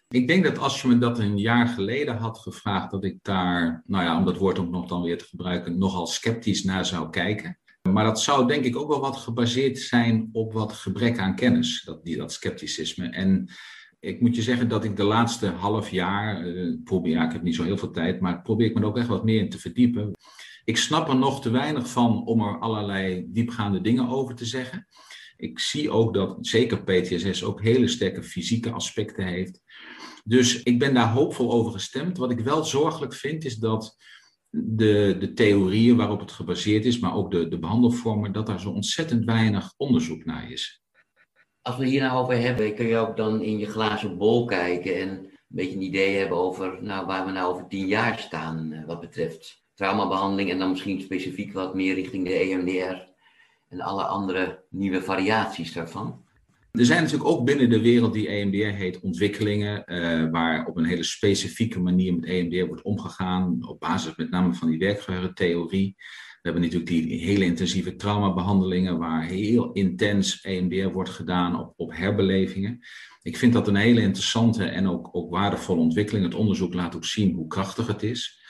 Ik 0.09 0.29
denk 0.29 0.45
dat 0.45 0.59
als 0.59 0.83
je 0.83 0.89
me 0.89 0.99
dat 0.99 1.19
een 1.19 1.39
jaar 1.39 1.67
geleden 1.67 2.17
had 2.17 2.39
gevraagd, 2.39 2.91
dat 2.91 3.05
ik 3.05 3.19
daar, 3.23 3.83
nou 3.87 4.05
ja, 4.05 4.19
om 4.19 4.25
dat 4.25 4.37
woord 4.37 4.59
ook 4.59 4.71
nog 4.71 4.89
dan 4.89 5.03
weer 5.03 5.19
te 5.19 5.25
gebruiken, 5.25 5.79
nogal 5.79 6.07
sceptisch 6.07 6.65
naar 6.65 6.87
zou 6.87 7.11
kijken. 7.11 7.59
Maar 7.91 8.05
dat 8.05 8.21
zou 8.21 8.47
denk 8.47 8.65
ik 8.65 8.77
ook 8.77 8.89
wel 8.89 9.01
wat 9.01 9.17
gebaseerd 9.17 9.79
zijn 9.79 10.29
op 10.33 10.53
wat 10.53 10.73
gebrek 10.73 11.19
aan 11.19 11.37
kennis, 11.37 11.83
dat, 11.85 12.05
die, 12.05 12.17
dat 12.17 12.33
scepticisme. 12.33 13.09
En 13.09 13.51
ik 14.01 14.21
moet 14.21 14.37
je 14.37 14.43
zeggen 14.43 14.69
dat 14.69 14.85
ik 14.85 14.97
de 14.97 15.05
laatste 15.05 15.47
half 15.47 15.91
jaar, 15.91 16.47
uh, 16.47 16.77
probeer, 16.85 17.13
ja, 17.13 17.27
ik 17.27 17.33
heb 17.33 17.43
niet 17.43 17.55
zo 17.55 17.65
heel 17.65 17.79
veel 17.79 17.91
tijd, 17.91 18.21
maar 18.21 18.43
probeer 18.43 18.67
ik 18.67 18.75
me 18.75 18.81
er 18.81 18.87
ook 18.87 18.99
echt 18.99 19.07
wat 19.07 19.25
meer 19.25 19.41
in 19.41 19.51
te 19.51 19.59
verdiepen. 19.59 20.13
Ik 20.65 20.77
snap 20.77 21.09
er 21.09 21.17
nog 21.17 21.43
te 21.43 21.51
weinig 21.51 21.89
van 21.89 22.27
om 22.27 22.41
er 22.41 22.59
allerlei 22.59 23.27
diepgaande 23.29 23.81
dingen 23.81 24.09
over 24.09 24.35
te 24.35 24.45
zeggen. 24.45 24.87
Ik 25.37 25.59
zie 25.59 25.91
ook 25.91 26.15
dat 26.15 26.37
zeker 26.41 26.83
PTSS 26.83 27.45
ook 27.45 27.63
hele 27.63 27.89
sterke 27.89 28.23
fysieke 28.23 28.71
aspecten 28.71 29.27
heeft. 29.27 29.61
Dus 30.25 30.63
ik 30.63 30.79
ben 30.79 30.95
daar 30.95 31.13
hoopvol 31.13 31.53
over 31.53 31.73
gestemd. 31.73 32.19
Wat 32.19 32.31
ik 32.31 32.41
wel 32.41 32.65
zorgelijk 32.65 33.15
vind 33.15 33.45
is 33.45 33.57
dat 33.57 33.97
de, 34.51 35.17
de 35.19 35.33
theorieën 35.33 35.97
waarop 35.97 36.21
het 36.21 36.33
gebaseerd 36.33 36.85
is, 36.85 36.99
maar 36.99 37.15
ook 37.15 37.31
de, 37.31 37.49
de 37.49 37.59
behandelvormen, 37.59 38.33
dat 38.33 38.47
daar 38.47 38.61
zo 38.61 38.71
ontzettend 38.71 39.25
weinig 39.25 39.75
onderzoek 39.77 40.25
naar 40.25 40.51
is. 40.51 40.83
Als 41.63 41.77
we 41.77 41.87
hier 41.87 42.01
nou 42.01 42.23
over 42.23 42.39
hebben, 42.39 42.75
kun 42.75 42.87
je 42.87 42.97
ook 42.97 43.17
dan 43.17 43.43
in 43.43 43.59
je 43.59 43.67
glazen 43.67 44.19
bol 44.19 44.45
kijken 44.45 45.01
en 45.01 45.09
een 45.09 45.31
beetje 45.47 45.77
een 45.77 45.83
idee 45.83 46.17
hebben 46.17 46.39
over 46.39 46.83
nou, 46.83 47.07
waar 47.07 47.27
we 47.27 47.33
nou 47.33 47.53
over 47.53 47.69
tien 47.69 47.87
jaar 47.87 48.19
staan 48.19 48.73
eh, 48.73 48.87
wat 48.87 49.01
betreft 49.01 49.62
traumabehandeling 49.75 50.51
en 50.51 50.59
dan 50.59 50.71
misschien 50.71 51.01
specifiek 51.01 51.53
wat 51.53 51.75
meer 51.75 51.95
richting 51.95 52.27
de 52.27 52.35
EMDR 52.35 53.11
en 53.69 53.81
alle 53.81 54.05
andere 54.05 54.65
nieuwe 54.71 55.03
variaties 55.03 55.73
daarvan. 55.73 56.25
Er 56.73 56.85
zijn 56.85 57.03
natuurlijk 57.03 57.31
ook 57.31 57.45
binnen 57.45 57.71
de 57.71 57.81
wereld 57.81 58.13
die 58.13 58.29
EMDR 58.29 58.77
heet 58.77 59.01
ontwikkelingen, 59.01 59.83
uh, 59.87 60.31
waar 60.31 60.67
op 60.67 60.77
een 60.77 60.85
hele 60.85 61.03
specifieke 61.03 61.81
manier 61.81 62.15
met 62.15 62.25
EMDR 62.25 62.67
wordt 62.67 62.83
omgegaan, 62.83 63.69
op 63.69 63.81
basis 63.81 64.17
met 64.17 64.31
name 64.31 64.55
van 64.55 64.69
die 64.69 64.79
werkgeheugentheorie. 64.79 65.95
We 66.43 66.49
hebben 66.49 66.63
natuurlijk 66.63 66.91
die 66.91 67.25
hele 67.25 67.45
intensieve 67.45 67.97
traumabehandelingen, 67.97 68.99
waar 68.99 69.25
heel 69.25 69.73
intens 69.73 70.41
EMDR 70.41 70.89
wordt 70.89 71.11
gedaan 71.11 71.61
op, 71.61 71.73
op 71.77 71.97
herbelevingen. 71.97 72.79
Ik 73.23 73.37
vind 73.37 73.53
dat 73.53 73.69
een 73.69 73.75
hele 73.75 74.01
interessante 74.01 74.65
en 74.65 74.89
ook, 74.89 75.09
ook 75.13 75.31
waardevolle 75.31 75.81
ontwikkeling. 75.81 76.25
Het 76.25 76.35
onderzoek 76.35 76.75
laat 76.75 76.97
ook 76.97 77.05
zien 77.05 77.35
hoe 77.35 77.47
krachtig 77.47 77.87
het 77.87 78.03
is. 78.03 78.42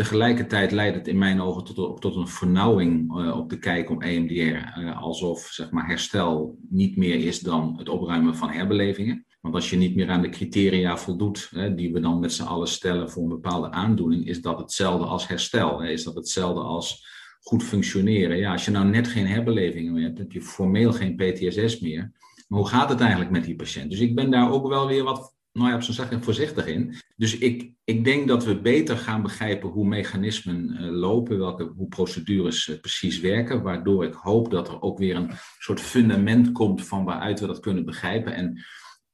Tegelijkertijd 0.00 0.72
leidt 0.72 0.96
het 0.96 1.08
in 1.08 1.18
mijn 1.18 1.40
ogen 1.40 1.64
tot, 1.64 2.00
tot 2.00 2.16
een 2.16 2.28
vernauwing 2.28 3.18
uh, 3.18 3.36
op 3.36 3.50
de 3.50 3.58
kijk 3.58 3.90
om 3.90 4.02
EMDR. 4.02 4.78
Uh, 4.80 5.02
alsof 5.02 5.40
zeg 5.40 5.70
maar, 5.70 5.86
herstel 5.86 6.58
niet 6.68 6.96
meer 6.96 7.24
is 7.24 7.40
dan 7.40 7.74
het 7.78 7.88
opruimen 7.88 8.36
van 8.36 8.50
herbelevingen. 8.50 9.26
Want 9.40 9.54
als 9.54 9.70
je 9.70 9.76
niet 9.76 9.96
meer 9.96 10.08
aan 10.08 10.22
de 10.22 10.28
criteria 10.28 10.96
voldoet, 10.96 11.48
hè, 11.50 11.74
die 11.74 11.92
we 11.92 12.00
dan 12.00 12.20
met 12.20 12.32
z'n 12.32 12.42
allen 12.42 12.68
stellen 12.68 13.10
voor 13.10 13.22
een 13.22 13.28
bepaalde 13.28 13.70
aandoening, 13.70 14.26
is 14.26 14.42
dat 14.42 14.58
hetzelfde 14.58 15.04
als 15.04 15.28
herstel. 15.28 15.82
Is 15.82 16.04
dat 16.04 16.14
hetzelfde 16.14 16.60
als 16.60 17.06
goed 17.40 17.62
functioneren? 17.62 18.36
Ja, 18.36 18.52
als 18.52 18.64
je 18.64 18.70
nou 18.70 18.86
net 18.86 19.08
geen 19.08 19.26
herbelevingen 19.26 19.92
meer 19.92 20.04
hebt, 20.04 20.18
heb 20.18 20.32
je 20.32 20.42
formeel 20.42 20.92
geen 20.92 21.16
PTSS 21.16 21.80
meer. 21.80 22.12
Maar 22.48 22.58
hoe 22.58 22.68
gaat 22.68 22.88
het 22.88 23.00
eigenlijk 23.00 23.30
met 23.30 23.44
die 23.44 23.56
patiënt? 23.56 23.90
Dus 23.90 24.00
ik 24.00 24.14
ben 24.14 24.30
daar 24.30 24.52
ook 24.52 24.68
wel 24.68 24.86
weer 24.86 25.04
wat 25.04 25.34
nou 25.52 25.68
ja, 25.68 25.74
op 25.74 25.82
zo'n 25.82 25.94
zaken 25.94 26.22
voorzichtig 26.22 26.66
in. 26.66 26.94
Dus 27.16 27.38
ik, 27.38 27.72
ik 27.84 28.04
denk 28.04 28.28
dat 28.28 28.44
we 28.44 28.60
beter 28.60 28.96
gaan 28.96 29.22
begrijpen 29.22 29.68
hoe 29.68 29.86
mechanismen 29.86 30.76
uh, 30.80 30.90
lopen, 30.90 31.38
welke, 31.38 31.72
hoe 31.76 31.88
procedures 31.88 32.68
uh, 32.68 32.80
precies 32.80 33.20
werken, 33.20 33.62
waardoor 33.62 34.04
ik 34.04 34.14
hoop 34.14 34.50
dat 34.50 34.68
er 34.68 34.82
ook 34.82 34.98
weer 34.98 35.16
een 35.16 35.30
soort 35.58 35.80
fundament 35.80 36.52
komt 36.52 36.86
van 36.86 37.04
waaruit 37.04 37.40
we 37.40 37.46
dat 37.46 37.60
kunnen 37.60 37.84
begrijpen. 37.84 38.34
En 38.34 38.64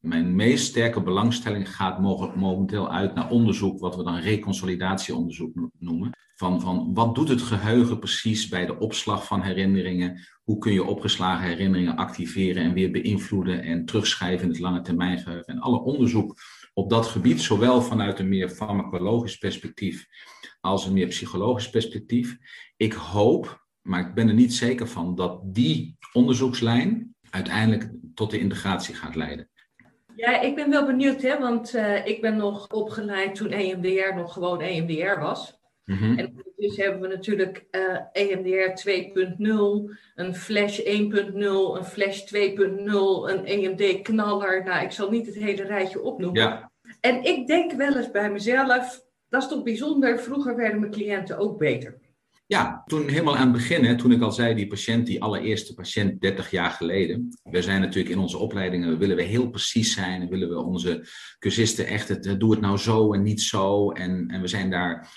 mijn 0.06 0.34
meest 0.34 0.66
sterke 0.66 1.02
belangstelling 1.02 1.74
gaat 1.76 2.00
momenteel 2.36 2.90
uit 2.90 3.14
naar 3.14 3.30
onderzoek, 3.30 3.80
wat 3.80 3.96
we 3.96 4.04
dan 4.04 4.18
reconsolidatieonderzoek 4.18 5.54
noemen. 5.78 6.10
Van, 6.34 6.60
van 6.60 6.94
wat 6.94 7.14
doet 7.14 7.28
het 7.28 7.42
geheugen 7.42 7.98
precies 7.98 8.48
bij 8.48 8.66
de 8.66 8.78
opslag 8.78 9.26
van 9.26 9.42
herinneringen? 9.42 10.26
Hoe 10.42 10.58
kun 10.58 10.72
je 10.72 10.84
opgeslagen 10.84 11.48
herinneringen 11.48 11.96
activeren 11.96 12.62
en 12.62 12.72
weer 12.72 12.90
beïnvloeden 12.90 13.62
en 13.62 13.84
terugschrijven 13.84 14.44
in 14.44 14.52
het 14.52 14.60
lange 14.60 14.80
termijn 14.80 15.18
geheugen? 15.18 15.54
En 15.54 15.60
alle 15.60 15.80
onderzoek 15.80 16.40
op 16.74 16.90
dat 16.90 17.06
gebied, 17.06 17.40
zowel 17.40 17.82
vanuit 17.82 18.18
een 18.18 18.28
meer 18.28 18.48
farmacologisch 18.48 19.36
perspectief 19.36 20.06
als 20.60 20.86
een 20.86 20.92
meer 20.92 21.06
psychologisch 21.06 21.70
perspectief. 21.70 22.36
Ik 22.76 22.92
hoop, 22.92 23.66
maar 23.82 24.08
ik 24.08 24.14
ben 24.14 24.28
er 24.28 24.34
niet 24.34 24.54
zeker 24.54 24.88
van, 24.88 25.14
dat 25.14 25.40
die 25.44 25.96
onderzoekslijn 26.12 27.14
uiteindelijk 27.30 27.90
tot 28.14 28.30
de 28.30 28.38
integratie 28.38 28.94
gaat 28.94 29.14
leiden. 29.14 29.50
Ja, 30.16 30.40
ik 30.40 30.54
ben 30.54 30.70
wel 30.70 30.86
benieuwd, 30.86 31.22
hè, 31.22 31.38
want 31.38 31.74
uh, 31.74 32.06
ik 32.06 32.20
ben 32.20 32.36
nog 32.36 32.72
opgeleid 32.72 33.34
toen 33.34 33.50
EMDR 33.50 34.14
nog 34.14 34.32
gewoon 34.32 34.60
EMDR 34.60 35.20
was. 35.20 35.58
Mm 35.84 35.96
-hmm. 35.96 36.18
En 36.18 36.44
dus 36.56 36.76
hebben 36.76 37.00
we 37.00 37.08
natuurlijk 37.08 37.64
uh, 37.70 37.98
EMDR 38.12 38.88
2.0, 38.88 39.96
een 40.14 40.34
Flash 40.34 40.80
1.0, 40.80 40.84
een 40.84 41.84
Flash 41.84 42.20
2.0, 42.34 42.34
een 43.30 43.44
EMD-knaller. 43.44 44.64
Nou, 44.64 44.84
ik 44.84 44.90
zal 44.90 45.10
niet 45.10 45.26
het 45.26 45.34
hele 45.34 45.62
rijtje 45.62 46.02
opnoemen. 46.02 46.42
Ja. 46.42 46.70
En 47.00 47.24
ik 47.24 47.46
denk 47.46 47.72
wel 47.72 47.96
eens 47.96 48.10
bij 48.10 48.30
mezelf, 48.30 49.04
dat 49.28 49.42
is 49.42 49.48
toch 49.48 49.62
bijzonder, 49.62 50.18
vroeger 50.18 50.56
werden 50.56 50.80
mijn 50.80 50.92
cliënten 50.92 51.38
ook 51.38 51.58
beter. 51.58 51.98
Ja, 52.48 52.82
toen 52.86 53.08
helemaal 53.08 53.36
aan 53.36 53.52
het 53.52 53.56
begin, 53.56 53.96
toen 53.96 54.12
ik 54.12 54.22
al 54.22 54.32
zei, 54.32 54.54
die 54.54 54.66
patiënt, 54.66 55.06
die 55.06 55.22
allereerste 55.22 55.74
patiënt 55.74 56.20
30 56.20 56.50
jaar 56.50 56.70
geleden. 56.70 57.38
We 57.42 57.62
zijn 57.62 57.80
natuurlijk 57.80 58.14
in 58.14 58.20
onze 58.20 58.38
opleidingen, 58.38 58.98
willen 58.98 59.16
we 59.16 59.22
heel 59.22 59.50
precies 59.50 59.94
zijn. 59.94 60.28
Willen 60.28 60.48
we 60.48 60.58
onze 60.58 61.06
cursisten 61.38 61.86
echt, 61.86 62.08
het, 62.08 62.34
doe 62.38 62.50
het 62.50 62.60
nou 62.60 62.78
zo 62.78 63.12
en 63.12 63.22
niet 63.22 63.40
zo. 63.40 63.90
En, 63.90 64.28
en 64.28 64.40
we 64.40 64.46
zijn 64.46 64.70
daar 64.70 65.12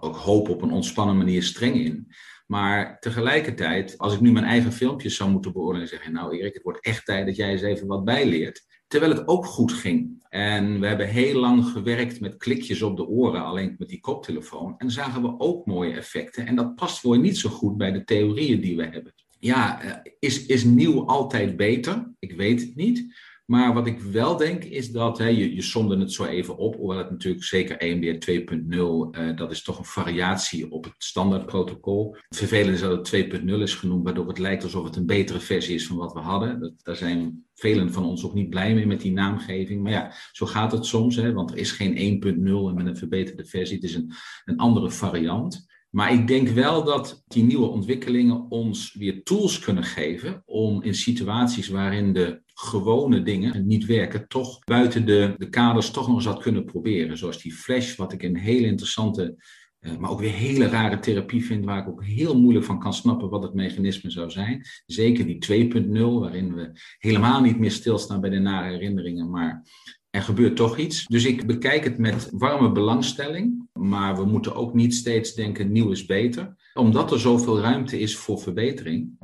ook 0.00 0.16
hoop 0.16 0.48
op 0.48 0.62
een 0.62 0.72
ontspannen 0.72 1.16
manier 1.16 1.42
streng 1.42 1.74
in. 1.74 2.12
Maar 2.46 2.98
tegelijkertijd, 2.98 3.98
als 3.98 4.14
ik 4.14 4.20
nu 4.20 4.32
mijn 4.32 4.44
eigen 4.44 4.72
filmpjes 4.72 5.16
zou 5.16 5.30
moeten 5.30 5.52
beoordelen, 5.52 5.88
zeg 5.88 6.04
je, 6.04 6.10
nou 6.10 6.38
Erik, 6.38 6.54
het 6.54 6.62
wordt 6.62 6.84
echt 6.84 7.04
tijd 7.04 7.26
dat 7.26 7.36
jij 7.36 7.50
eens 7.50 7.62
even 7.62 7.86
wat 7.86 8.04
bijleert. 8.04 8.64
Terwijl 8.86 9.12
het 9.12 9.28
ook 9.28 9.46
goed 9.46 9.72
ging. 9.72 10.24
En 10.28 10.80
we 10.80 10.86
hebben 10.86 11.08
heel 11.08 11.40
lang 11.40 11.64
gewerkt 11.64 12.20
met 12.20 12.36
klikjes 12.36 12.82
op 12.82 12.96
de 12.96 13.06
oren, 13.06 13.44
alleen 13.44 13.74
met 13.78 13.88
die 13.88 14.00
koptelefoon. 14.00 14.74
En 14.78 14.90
zagen 14.90 15.22
we 15.22 15.34
ook 15.38 15.66
mooie 15.66 15.92
effecten. 15.92 16.46
En 16.46 16.56
dat 16.56 16.74
past 16.74 17.00
voor 17.00 17.18
niet 17.18 17.38
zo 17.38 17.50
goed 17.50 17.76
bij 17.76 17.92
de 17.92 18.04
theorieën 18.04 18.60
die 18.60 18.76
we 18.76 18.82
hebben. 18.82 19.14
Ja, 19.38 19.82
eh, 19.82 20.12
is, 20.18 20.46
is 20.46 20.64
nieuw 20.64 21.06
altijd 21.06 21.56
beter? 21.56 22.12
Ik 22.18 22.32
weet 22.32 22.60
het 22.60 22.74
niet. 22.74 23.14
Maar 23.44 23.74
wat 23.74 23.86
ik 23.86 24.00
wel 24.00 24.36
denk 24.36 24.64
is 24.64 24.90
dat, 24.90 25.18
hè, 25.18 25.26
je, 25.26 25.54
je 25.54 25.62
somde 25.62 25.98
het 25.98 26.12
zo 26.12 26.24
even 26.24 26.56
op, 26.56 26.76
hoewel 26.76 26.98
het 26.98 27.10
natuurlijk 27.10 27.44
zeker 27.44 27.76
EMDR 27.76 28.30
2.0, 28.30 28.38
uh, 28.76 29.36
dat 29.36 29.50
is 29.50 29.62
toch 29.62 29.78
een 29.78 29.84
variatie 29.84 30.70
op 30.70 30.84
het 30.84 30.94
standaardprotocol. 30.98 32.16
Vervelend 32.28 32.74
is 32.74 32.80
dat 32.80 33.10
het 33.10 33.42
2.0 33.42 33.44
is 33.44 33.74
genoemd, 33.74 34.04
waardoor 34.04 34.28
het 34.28 34.38
lijkt 34.38 34.62
alsof 34.62 34.84
het 34.84 34.96
een 34.96 35.06
betere 35.06 35.40
versie 35.40 35.74
is 35.74 35.86
van 35.86 35.96
wat 35.96 36.12
we 36.12 36.18
hadden. 36.18 36.60
Dat, 36.60 36.72
daar 36.82 36.96
zijn 36.96 37.44
velen 37.54 37.92
van 37.92 38.04
ons 38.04 38.24
ook 38.24 38.34
niet 38.34 38.50
blij 38.50 38.74
mee 38.74 38.86
met 38.86 39.00
die 39.00 39.12
naamgeving. 39.12 39.82
Maar 39.82 39.92
ja, 39.92 40.12
zo 40.32 40.46
gaat 40.46 40.72
het 40.72 40.86
soms, 40.86 41.16
hè, 41.16 41.32
want 41.32 41.50
er 41.50 41.56
is 41.56 41.72
geen 41.72 42.22
1.0 42.22 42.32
en 42.68 42.74
met 42.74 42.86
een 42.86 42.96
verbeterde 42.96 43.44
versie. 43.44 43.74
Het 43.76 43.84
is 43.84 43.94
een, 43.94 44.12
een 44.44 44.58
andere 44.58 44.90
variant. 44.90 45.72
Maar 45.90 46.12
ik 46.12 46.26
denk 46.26 46.48
wel 46.48 46.84
dat 46.84 47.22
die 47.26 47.42
nieuwe 47.42 47.66
ontwikkelingen 47.66 48.50
ons 48.50 48.94
weer 48.94 49.22
tools 49.22 49.58
kunnen 49.58 49.84
geven 49.84 50.42
om 50.44 50.82
in 50.82 50.94
situaties 50.94 51.68
waarin 51.68 52.12
de 52.12 52.42
gewone 52.54 53.22
dingen 53.22 53.66
niet 53.66 53.86
werken, 53.86 54.28
toch 54.28 54.58
buiten 54.64 55.06
de, 55.06 55.34
de 55.38 55.48
kaders 55.48 55.90
toch 55.90 56.06
nog 56.06 56.16
eens 56.16 56.24
wat 56.24 56.42
kunnen 56.42 56.64
proberen. 56.64 57.18
Zoals 57.18 57.42
die 57.42 57.52
flash, 57.52 57.96
wat 57.96 58.12
ik 58.12 58.22
een 58.22 58.36
hele 58.36 58.66
interessante, 58.66 59.36
uh, 59.80 59.96
maar 59.96 60.10
ook 60.10 60.20
weer 60.20 60.32
hele 60.32 60.66
rare 60.66 60.98
therapie 60.98 61.44
vind, 61.44 61.64
waar 61.64 61.78
ik 61.78 61.88
ook 61.88 62.04
heel 62.04 62.40
moeilijk 62.40 62.64
van 62.64 62.78
kan 62.78 62.94
snappen 62.94 63.28
wat 63.28 63.42
het 63.42 63.54
mechanisme 63.54 64.10
zou 64.10 64.30
zijn. 64.30 64.64
Zeker 64.86 65.26
die 65.26 65.70
2.0, 65.72 66.00
waarin 66.00 66.54
we 66.54 66.70
helemaal 66.98 67.40
niet 67.40 67.58
meer 67.58 67.70
stilstaan 67.70 68.20
bij 68.20 68.30
de 68.30 68.38
nare 68.38 68.70
herinneringen, 68.70 69.30
maar 69.30 69.66
er 70.10 70.22
gebeurt 70.22 70.56
toch 70.56 70.78
iets. 70.78 71.06
Dus 71.06 71.24
ik 71.24 71.46
bekijk 71.46 71.84
het 71.84 71.98
met 71.98 72.28
warme 72.30 72.72
belangstelling. 72.72 73.68
Maar 73.72 74.16
we 74.16 74.24
moeten 74.24 74.54
ook 74.54 74.74
niet 74.74 74.94
steeds 74.94 75.34
denken 75.34 75.72
nieuw 75.72 75.90
is 75.90 76.06
beter. 76.06 76.56
Omdat 76.74 77.12
er 77.12 77.20
zoveel 77.20 77.60
ruimte 77.60 77.98
is 77.98 78.16
voor 78.16 78.40
verbetering, 78.40 79.18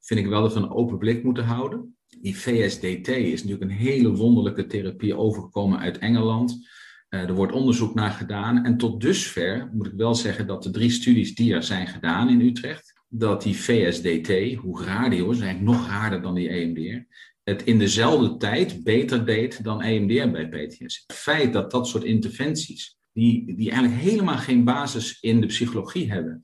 vind 0.00 0.20
ik 0.20 0.26
wel 0.26 0.42
dat 0.42 0.54
we 0.54 0.60
een 0.60 0.70
open 0.70 0.98
blik 0.98 1.22
moeten 1.22 1.44
houden. 1.44 1.95
Die 2.20 2.36
VSDT 2.36 3.08
is 3.08 3.42
natuurlijk 3.42 3.70
een 3.70 3.76
hele 3.76 4.10
wonderlijke 4.12 4.66
therapie 4.66 5.16
overgekomen 5.16 5.78
uit 5.78 5.98
Engeland. 5.98 6.68
Uh, 7.10 7.20
er 7.20 7.34
wordt 7.34 7.52
onderzoek 7.52 7.94
naar 7.94 8.10
gedaan. 8.10 8.64
En 8.64 8.76
tot 8.76 9.00
dusver 9.00 9.70
moet 9.72 9.86
ik 9.86 9.92
wel 9.96 10.14
zeggen 10.14 10.46
dat 10.46 10.62
de 10.62 10.70
drie 10.70 10.90
studies 10.90 11.34
die 11.34 11.54
er 11.54 11.62
zijn 11.62 11.86
gedaan 11.86 12.28
in 12.28 12.40
Utrecht, 12.40 12.92
dat 13.08 13.42
die 13.42 13.56
VSDT, 13.56 14.54
hoe 14.54 14.84
raar 14.84 15.10
die 15.10 15.30
is 15.30 15.40
eigenlijk 15.40 15.78
nog 15.78 15.88
raarder 15.88 16.22
dan 16.22 16.34
die 16.34 16.48
EMDR, 16.48 17.14
het 17.42 17.62
in 17.62 17.78
dezelfde 17.78 18.36
tijd 18.36 18.82
beter 18.84 19.26
deed 19.26 19.64
dan 19.64 19.82
EMDR 19.82 20.30
bij 20.30 20.48
PTSS. 20.48 21.04
Het 21.06 21.16
feit 21.16 21.52
dat 21.52 21.70
dat 21.70 21.88
soort 21.88 22.04
interventies, 22.04 22.96
die, 23.12 23.56
die 23.56 23.70
eigenlijk 23.70 24.02
helemaal 24.02 24.38
geen 24.38 24.64
basis 24.64 25.18
in 25.20 25.40
de 25.40 25.46
psychologie 25.46 26.10
hebben, 26.12 26.42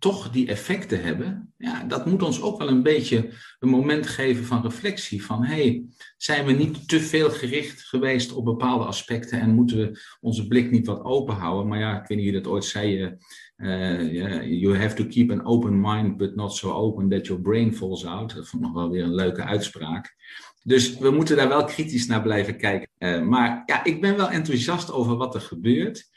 toch 0.00 0.30
die 0.30 0.48
effecten 0.48 1.02
hebben, 1.02 1.52
ja, 1.56 1.84
dat 1.84 2.06
moet 2.06 2.22
ons 2.22 2.42
ook 2.42 2.58
wel 2.58 2.68
een 2.68 2.82
beetje 2.82 3.28
een 3.58 3.68
moment 3.68 4.06
geven 4.06 4.44
van 4.44 4.62
reflectie. 4.62 5.24
Van 5.24 5.44
hey, 5.44 5.84
zijn 6.16 6.46
we 6.46 6.52
niet 6.52 6.88
te 6.88 7.00
veel 7.00 7.30
gericht 7.30 7.82
geweest 7.82 8.32
op 8.32 8.44
bepaalde 8.44 8.84
aspecten 8.84 9.40
en 9.40 9.54
moeten 9.54 9.76
we 9.76 10.00
onze 10.20 10.46
blik 10.46 10.70
niet 10.70 10.86
wat 10.86 11.04
open 11.04 11.34
houden? 11.34 11.68
Maar 11.68 11.78
ja, 11.78 12.00
ik 12.00 12.08
weet 12.08 12.18
niet 12.18 12.30
wie 12.30 12.40
dat 12.42 12.52
ooit 12.52 12.64
zei. 12.64 13.16
Yeah, 13.56 14.42
you 14.44 14.76
have 14.76 14.94
to 14.94 15.06
keep 15.06 15.30
an 15.30 15.44
open 15.44 15.80
mind, 15.80 16.16
but 16.16 16.36
not 16.36 16.54
so 16.54 16.72
open 16.72 17.08
that 17.08 17.26
your 17.26 17.42
brain 17.42 17.74
falls 17.74 18.06
out. 18.06 18.34
Dat 18.34 18.48
vond 18.48 18.62
ik 18.62 18.68
nog 18.68 18.78
wel 18.78 18.90
weer 18.90 19.02
een 19.02 19.14
leuke 19.14 19.42
uitspraak. 19.42 20.14
Dus 20.62 20.98
we 20.98 21.10
moeten 21.10 21.36
daar 21.36 21.48
wel 21.48 21.64
kritisch 21.64 22.06
naar 22.06 22.22
blijven 22.22 22.56
kijken. 22.56 22.88
Uh, 22.98 23.22
maar 23.22 23.62
ja, 23.66 23.84
ik 23.84 24.00
ben 24.00 24.16
wel 24.16 24.30
enthousiast 24.30 24.92
over 24.92 25.16
wat 25.16 25.34
er 25.34 25.40
gebeurt. 25.40 26.10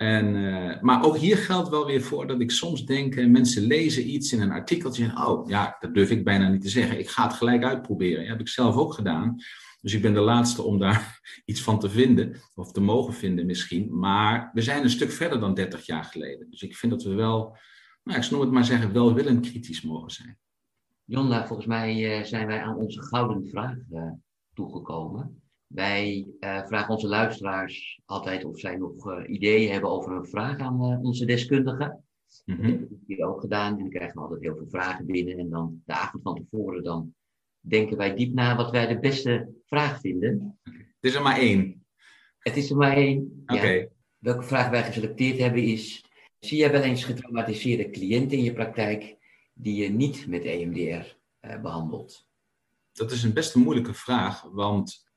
En, 0.00 0.34
uh, 0.34 0.80
maar 0.80 1.04
ook 1.04 1.16
hier 1.16 1.36
geldt 1.36 1.68
wel 1.68 1.86
weer 1.86 2.02
voor 2.02 2.26
dat 2.26 2.40
ik 2.40 2.50
soms 2.50 2.86
denk, 2.86 3.26
mensen 3.26 3.62
lezen 3.62 4.10
iets 4.10 4.32
in 4.32 4.40
een 4.40 4.50
artikeltje 4.50 5.04
en 5.04 5.26
oh 5.26 5.48
ja, 5.48 5.76
dat 5.80 5.94
durf 5.94 6.10
ik 6.10 6.24
bijna 6.24 6.48
niet 6.48 6.60
te 6.60 6.68
zeggen. 6.68 6.98
Ik 6.98 7.08
ga 7.08 7.22
het 7.22 7.32
gelijk 7.32 7.64
uitproberen. 7.64 8.20
Dat 8.20 8.28
heb 8.28 8.40
ik 8.40 8.48
zelf 8.48 8.76
ook 8.76 8.94
gedaan. 8.94 9.36
Dus 9.80 9.94
ik 9.94 10.02
ben 10.02 10.14
de 10.14 10.20
laatste 10.20 10.62
om 10.62 10.78
daar 10.78 11.20
iets 11.44 11.62
van 11.62 11.78
te 11.78 11.90
vinden, 11.90 12.36
of 12.54 12.72
te 12.72 12.80
mogen 12.80 13.14
vinden 13.14 13.46
misschien. 13.46 13.98
Maar 13.98 14.50
we 14.52 14.62
zijn 14.62 14.82
een 14.82 14.90
stuk 14.90 15.10
verder 15.10 15.40
dan 15.40 15.54
30 15.54 15.86
jaar 15.86 16.04
geleden. 16.04 16.50
Dus 16.50 16.62
ik 16.62 16.76
vind 16.76 16.92
dat 16.92 17.02
we 17.02 17.14
wel, 17.14 17.56
nou, 18.02 18.18
ik 18.18 18.30
noem 18.30 18.40
het 18.40 18.50
maar 18.50 18.64
zeggen, 18.64 18.92
welwillend 18.92 19.50
kritisch 19.50 19.82
mogen 19.82 20.10
zijn. 20.10 20.38
Jonda, 21.04 21.46
volgens 21.46 21.68
mij 21.68 22.18
eh, 22.18 22.24
zijn 22.24 22.46
wij 22.46 22.62
aan 22.62 22.76
onze 22.76 23.02
gouden 23.02 23.48
vraag 23.48 23.76
uh, 23.92 24.10
toegekomen. 24.54 25.39
Wij 25.74 26.26
uh, 26.40 26.66
vragen 26.66 26.94
onze 26.94 27.08
luisteraars 27.08 28.00
altijd 28.04 28.44
of 28.44 28.58
zij 28.58 28.76
nog 28.76 29.26
ideeën 29.26 29.72
hebben 29.72 29.90
over 29.90 30.12
een 30.12 30.26
vraag 30.26 30.58
aan 30.58 30.80
onze 31.02 31.24
deskundigen. 31.24 32.04
Mm 32.44 32.54
-hmm. 32.56 32.62
Dat 32.62 32.78
hebben 32.78 32.88
we 32.88 33.14
hier 33.14 33.26
ook 33.26 33.40
gedaan. 33.40 33.72
En 33.72 33.78
dan 33.78 33.90
krijgen 33.90 34.14
we 34.14 34.20
altijd 34.20 34.40
heel 34.40 34.56
veel 34.56 34.68
vragen 34.68 35.06
binnen. 35.06 35.38
En 35.38 35.50
dan 35.50 35.82
de 35.84 35.92
avond 35.92 36.22
van 36.22 36.34
tevoren 36.34 36.82
dan 36.82 37.14
denken 37.60 37.96
wij 37.96 38.14
diep 38.14 38.34
na 38.34 38.56
wat 38.56 38.70
wij 38.70 38.86
de 38.86 38.98
beste 38.98 39.48
vraag 39.66 40.00
vinden. 40.00 40.58
Het 40.62 40.74
is 41.00 41.14
er 41.14 41.22
maar 41.22 41.38
één. 41.38 41.86
Het 42.38 42.56
is 42.56 42.70
er 42.70 42.76
maar 42.76 42.96
één. 42.96 43.42
Oké. 43.46 43.68
Ja. 43.68 43.88
Welke 44.18 44.42
vraag 44.42 44.70
wij 44.70 44.82
geselecteerd 44.82 45.38
hebben 45.38 45.62
is: 45.62 46.04
zie 46.38 46.58
jij 46.58 46.72
wel 46.72 46.82
eens 46.82 47.04
getraumatiseerde 47.04 47.90
cliënten 47.90 48.38
in 48.38 48.44
je 48.44 48.52
praktijk 48.52 49.16
die 49.52 49.82
je 49.82 49.88
niet 49.88 50.26
met 50.26 50.44
EMDR 50.44 51.16
behandelt? 51.62 52.28
Dat 52.92 53.10
is 53.10 53.22
een 53.22 53.32
best 53.32 53.54
een 53.54 53.62
moeilijke 53.62 53.94
vraag, 53.94 54.42
want 54.42 55.09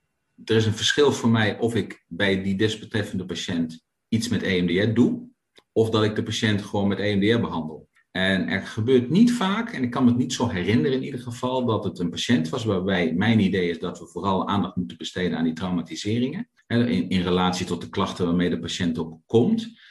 er 0.45 0.55
is 0.55 0.65
een 0.65 0.73
verschil 0.73 1.11
voor 1.11 1.29
mij 1.29 1.59
of 1.59 1.75
ik 1.75 2.03
bij 2.07 2.43
die 2.43 2.55
desbetreffende 2.55 3.25
patiënt 3.25 3.85
iets 4.07 4.27
met 4.29 4.43
EMDR 4.43 4.93
doe, 4.93 5.29
of 5.71 5.89
dat 5.89 6.03
ik 6.03 6.15
de 6.15 6.23
patiënt 6.23 6.61
gewoon 6.61 6.87
met 6.87 6.99
EMDR 6.99 7.39
behandel. 7.39 7.89
En 8.11 8.47
er 8.47 8.61
gebeurt 8.61 9.09
niet 9.09 9.31
vaak, 9.31 9.71
en 9.71 9.83
ik 9.83 9.89
kan 9.89 10.03
me 10.03 10.09
het 10.09 10.19
niet 10.19 10.33
zo 10.33 10.47
herinneren 10.47 10.97
in 10.97 11.03
ieder 11.03 11.19
geval, 11.19 11.65
dat 11.65 11.83
het 11.83 11.99
een 11.99 12.09
patiënt 12.09 12.49
was 12.49 12.65
waarbij 12.65 13.13
mijn 13.13 13.39
idee 13.39 13.69
is 13.69 13.79
dat 13.79 13.99
we 13.99 14.07
vooral 14.07 14.47
aandacht 14.47 14.75
moeten 14.75 14.97
besteden 14.97 15.37
aan 15.37 15.43
die 15.43 15.53
traumatiseringen. 15.53 16.49
In, 16.67 17.09
in 17.09 17.21
relatie 17.21 17.65
tot 17.65 17.81
de 17.81 17.89
klachten 17.89 18.25
waarmee 18.25 18.49
de 18.49 18.59
patiënt 18.59 18.97
ook 18.97 19.19
komt. 19.25 19.81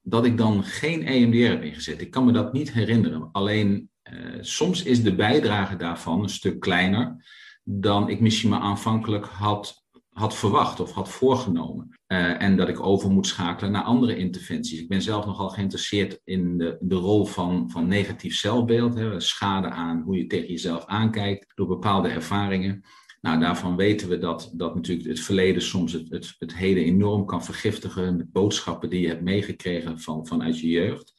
Dat 0.00 0.24
ik 0.24 0.38
dan 0.38 0.64
geen 0.64 1.06
EMDR 1.06 1.50
heb 1.50 1.62
ingezet. 1.62 2.00
Ik 2.00 2.10
kan 2.10 2.24
me 2.24 2.32
dat 2.32 2.52
niet 2.52 2.72
herinneren. 2.72 3.28
Alleen 3.32 3.90
uh, 4.12 4.38
soms 4.40 4.82
is 4.82 5.02
de 5.02 5.14
bijdrage 5.14 5.76
daarvan 5.76 6.22
een 6.22 6.28
stuk 6.28 6.60
kleiner 6.60 7.24
dan 7.64 8.08
ik 8.08 8.20
misschien 8.20 8.50
maar 8.50 8.60
aanvankelijk 8.60 9.24
had 9.24 9.79
had 10.20 10.36
verwacht 10.36 10.80
of 10.80 10.92
had 10.92 11.08
voorgenomen. 11.08 11.88
Uh, 12.08 12.42
en 12.42 12.56
dat 12.56 12.68
ik 12.68 12.80
over 12.80 13.10
moet 13.10 13.26
schakelen 13.26 13.72
naar 13.72 13.82
andere 13.82 14.16
interventies. 14.16 14.80
Ik 14.80 14.88
ben 14.88 15.02
zelf 15.02 15.26
nogal 15.26 15.48
geïnteresseerd 15.48 16.20
in 16.24 16.58
de, 16.58 16.76
de 16.80 16.94
rol 16.94 17.24
van, 17.24 17.70
van 17.70 17.86
negatief 17.86 18.36
zelfbeeld. 18.36 18.94
Hè, 18.94 19.20
schade 19.20 19.68
aan 19.68 20.02
hoe 20.02 20.16
je 20.16 20.26
tegen 20.26 20.48
jezelf 20.48 20.84
aankijkt 20.86 21.52
door 21.54 21.66
bepaalde 21.66 22.08
ervaringen. 22.08 22.84
Nou, 23.20 23.40
daarvan 23.40 23.76
weten 23.76 24.08
we 24.08 24.18
dat, 24.18 24.50
dat 24.54 24.74
natuurlijk 24.74 25.08
het 25.08 25.20
verleden 25.20 25.62
soms 25.62 25.92
het, 25.92 26.10
het, 26.10 26.34
het 26.38 26.54
heden 26.54 26.84
enorm 26.84 27.26
kan 27.26 27.44
vergiftigen 27.44 28.16
met 28.16 28.32
boodschappen 28.32 28.90
die 28.90 29.00
je 29.00 29.08
hebt 29.08 29.22
meegekregen 29.22 30.00
van, 30.00 30.26
vanuit 30.26 30.60
je 30.60 30.68
jeugd. 30.68 31.14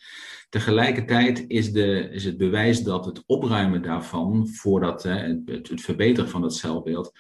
Tegelijkertijd 0.50 1.46
is, 1.48 1.72
de, 1.72 2.10
is 2.12 2.24
het 2.24 2.38
bewijs 2.38 2.84
dat 2.84 3.06
het 3.06 3.24
opruimen 3.26 3.82
daarvan, 3.82 4.48
voordat 4.48 5.04
hè, 5.04 5.16
het, 5.46 5.70
het 5.70 5.82
verbeteren 5.82 6.30
van 6.30 6.44
het 6.44 6.54
zelfbeeld, 6.54 7.12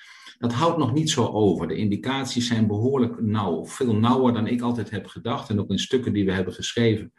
dat 0.41 0.54
houdt 0.54 0.77
nog 0.77 0.93
niet 0.93 1.10
zo 1.10 1.25
over. 1.25 1.67
De 1.67 1.75
indicaties 1.75 2.47
zijn 2.47 2.67
behoorlijk 2.67 3.21
nauw, 3.21 3.65
veel 3.65 3.95
nauwer 3.95 4.34
dan 4.34 4.47
ik 4.47 4.62
altijd 4.62 4.89
heb 4.89 5.08
gedacht. 5.08 5.49
En 5.49 5.60
ook 5.60 5.69
in 5.69 5.80
stukken 5.80 6.13
die 6.13 6.25
we 6.25 6.32
hebben 6.32 6.54
geschreven, 6.54 7.13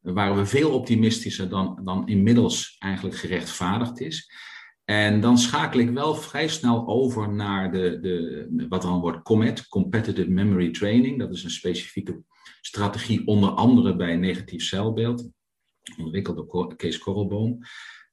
waren 0.00 0.36
we 0.36 0.46
veel 0.46 0.70
optimistischer 0.70 1.48
dan, 1.48 1.80
dan 1.84 2.08
inmiddels 2.08 2.76
eigenlijk 2.78 3.16
gerechtvaardigd 3.16 4.00
is. 4.00 4.32
En 4.84 5.20
dan 5.20 5.38
schakel 5.38 5.80
ik 5.80 5.90
wel 5.90 6.14
vrij 6.14 6.48
snel 6.48 6.86
over 6.88 7.34
naar 7.34 7.72
de, 7.72 7.98
de, 8.00 8.66
wat 8.68 8.82
dan 8.82 9.00
wordt 9.00 9.22
COMET, 9.22 9.68
Competitive 9.68 10.30
Memory 10.30 10.70
Training. 10.70 11.18
Dat 11.18 11.34
is 11.34 11.44
een 11.44 11.50
specifieke 11.50 12.22
strategie, 12.60 13.26
onder 13.26 13.50
andere 13.50 13.96
bij 13.96 14.16
negatief 14.16 14.62
celbeeld, 14.62 15.28
ontwikkeld 15.98 16.36
door 16.36 16.76
Kees 16.76 16.98
Korrelboom. 16.98 17.58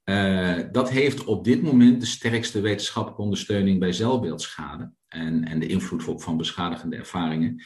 Uh, 0.05 0.59
dat 0.71 0.89
heeft 0.89 1.23
op 1.23 1.43
dit 1.43 1.61
moment 1.61 1.99
de 1.99 2.05
sterkste 2.05 2.61
wetenschappelijke 2.61 3.21
ondersteuning 3.21 3.79
bij 3.79 3.91
zelfbeeldschade 3.91 4.91
en, 5.07 5.43
en 5.43 5.59
de 5.59 5.67
invloed 5.67 6.07
op 6.07 6.21
van 6.21 6.37
beschadigende 6.37 6.95
ervaringen. 6.95 7.63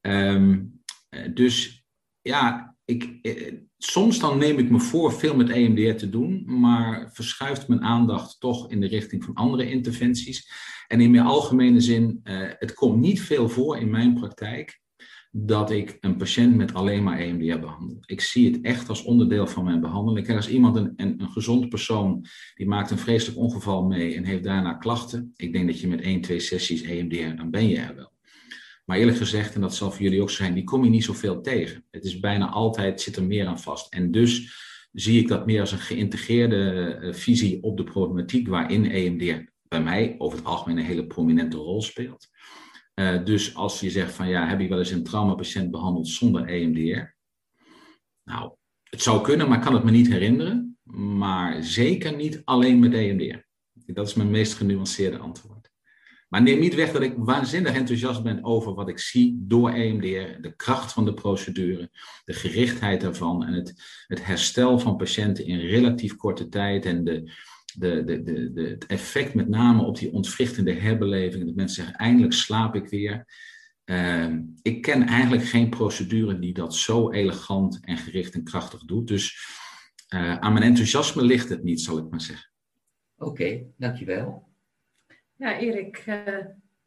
Um, 0.00 0.82
dus 1.34 1.84
ja, 2.20 2.76
ik, 2.84 3.18
eh, 3.22 3.54
soms 3.78 4.18
dan 4.18 4.38
neem 4.38 4.58
ik 4.58 4.70
me 4.70 4.80
voor 4.80 5.12
veel 5.12 5.36
met 5.36 5.48
EMDR 5.48 5.96
te 5.96 6.08
doen, 6.10 6.42
maar 6.60 7.12
verschuift 7.12 7.68
mijn 7.68 7.82
aandacht 7.82 8.40
toch 8.40 8.70
in 8.70 8.80
de 8.80 8.86
richting 8.86 9.24
van 9.24 9.34
andere 9.34 9.70
interventies. 9.70 10.50
En 10.86 11.00
in 11.00 11.10
meer 11.10 11.22
algemene 11.22 11.80
zin, 11.80 12.20
het 12.58 12.74
komt 12.74 13.00
niet 13.00 13.22
veel 13.22 13.48
voor 13.48 13.78
in 13.78 13.90
mijn 13.90 14.14
praktijk 14.14 14.79
dat 15.30 15.70
ik 15.70 15.96
een 16.00 16.16
patiënt 16.16 16.56
met 16.56 16.74
alleen 16.74 17.02
maar 17.02 17.18
EMDR 17.18 17.58
behandel. 17.58 17.98
Ik 18.06 18.20
zie 18.20 18.50
het 18.50 18.60
echt 18.62 18.88
als 18.88 19.02
onderdeel 19.02 19.46
van 19.46 19.64
mijn 19.64 19.80
behandeling. 19.80 20.26
Kijk, 20.26 20.38
als 20.38 20.48
iemand, 20.48 20.76
een, 20.76 20.92
een, 20.96 21.28
gezond 21.30 21.68
persoon, 21.68 22.24
die 22.54 22.66
maakt 22.66 22.90
een 22.90 22.98
vreselijk 22.98 23.38
ongeval 23.38 23.84
mee 23.84 24.14
en 24.14 24.24
heeft 24.24 24.44
daarna 24.44 24.74
klachten. 24.74 25.32
Ik 25.36 25.52
denk 25.52 25.66
dat 25.66 25.80
je 25.80 25.88
met 25.88 26.00
één, 26.00 26.20
twee 26.20 26.40
sessies 26.40 26.82
EMDR, 26.82 27.36
dan 27.36 27.50
ben 27.50 27.68
je 27.68 27.78
er 27.78 27.94
wel. 27.94 28.12
Maar 28.84 28.98
eerlijk 28.98 29.16
gezegd, 29.16 29.54
en 29.54 29.60
dat 29.60 29.74
zal 29.74 29.90
voor 29.90 30.02
jullie 30.02 30.22
ook 30.22 30.30
zijn, 30.30 30.54
die 30.54 30.64
kom 30.64 30.84
je 30.84 30.90
niet 30.90 31.04
zoveel 31.04 31.40
tegen. 31.40 31.84
Het 31.90 32.04
is 32.04 32.20
bijna 32.20 32.48
altijd, 32.48 33.00
zit 33.00 33.16
er 33.16 33.24
meer 33.24 33.46
aan 33.46 33.60
vast. 33.60 33.92
En 33.92 34.10
dus 34.10 34.54
zie 34.92 35.20
ik 35.20 35.28
dat 35.28 35.46
meer 35.46 35.60
als 35.60 35.72
een 35.72 35.78
geïntegreerde 35.78 36.98
uh, 37.02 37.12
visie 37.12 37.62
op 37.62 37.76
de 37.76 37.84
problematiek 37.84 38.48
waarin 38.48 38.90
EMDR 38.90 39.50
bij 39.68 39.82
mij 39.82 40.14
over 40.18 40.38
het 40.38 40.46
algemeen 40.46 40.78
een 40.78 40.84
hele 40.84 41.06
prominente 41.06 41.56
rol 41.56 41.82
speelt. 41.82 42.28
Uh, 42.94 43.24
dus 43.24 43.54
als 43.54 43.80
je 43.80 43.90
zegt 43.90 44.14
van 44.14 44.28
ja, 44.28 44.46
heb 44.46 44.60
je 44.60 44.68
wel 44.68 44.78
eens 44.78 44.90
een 44.90 45.04
traumapatiënt 45.04 45.70
behandeld 45.70 46.08
zonder 46.08 46.46
EMDR? 46.46 47.14
Nou, 48.24 48.52
het 48.82 49.02
zou 49.02 49.22
kunnen, 49.22 49.48
maar 49.48 49.58
ik 49.58 49.64
kan 49.64 49.74
het 49.74 49.84
me 49.84 49.90
niet 49.90 50.08
herinneren. 50.08 50.78
Maar 50.92 51.62
zeker 51.62 52.16
niet 52.16 52.42
alleen 52.44 52.78
met 52.78 52.92
EMDR. 52.92 53.38
Dat 53.86 54.08
is 54.08 54.14
mijn 54.14 54.30
meest 54.30 54.54
genuanceerde 54.54 55.18
antwoord. 55.18 55.70
Maar 56.28 56.42
neem 56.42 56.58
niet 56.58 56.74
weg 56.74 56.92
dat 56.92 57.02
ik 57.02 57.14
waanzinnig 57.16 57.74
enthousiast 57.74 58.22
ben 58.22 58.44
over 58.44 58.74
wat 58.74 58.88
ik 58.88 58.98
zie 58.98 59.36
door 59.38 59.70
EMDR. 59.70 60.42
De 60.42 60.54
kracht 60.56 60.92
van 60.92 61.04
de 61.04 61.14
procedure, 61.14 61.90
de 62.24 62.32
gerichtheid 62.32 63.00
daarvan 63.00 63.44
en 63.44 63.52
het, 63.52 63.74
het 64.06 64.24
herstel 64.24 64.78
van 64.78 64.96
patiënten 64.96 65.46
in 65.46 65.58
relatief 65.58 66.16
korte 66.16 66.48
tijd 66.48 66.84
en 66.84 67.04
de, 67.04 67.32
de, 67.72 68.04
de, 68.04 68.22
de, 68.22 68.52
de, 68.52 68.68
het 68.68 68.86
effect 68.86 69.34
met 69.34 69.48
name 69.48 69.82
op 69.82 69.98
die 69.98 70.12
ontwrichtende 70.12 70.72
herbeleving. 70.72 71.44
Dat 71.44 71.54
mensen 71.54 71.84
zeggen, 71.84 71.94
eindelijk 71.94 72.32
slaap 72.32 72.74
ik 72.74 72.88
weer. 72.88 73.26
Uh, 73.84 74.34
ik 74.62 74.82
ken 74.82 75.06
eigenlijk 75.06 75.44
geen 75.44 75.70
procedure 75.70 76.38
die 76.38 76.52
dat 76.52 76.74
zo 76.74 77.10
elegant 77.10 77.78
en 77.82 77.96
gericht 77.96 78.34
en 78.34 78.44
krachtig 78.44 78.84
doet. 78.84 79.08
Dus 79.08 79.46
uh, 80.14 80.36
aan 80.36 80.52
mijn 80.52 80.64
enthousiasme 80.64 81.22
ligt 81.22 81.48
het 81.48 81.62
niet, 81.62 81.80
zal 81.80 81.98
ik 81.98 82.10
maar 82.10 82.20
zeggen. 82.20 82.50
Oké, 83.16 83.30
okay, 83.30 83.66
dankjewel. 83.76 84.48
Ja, 85.36 85.58
Erik, 85.58 86.04
uh, 86.06 86.16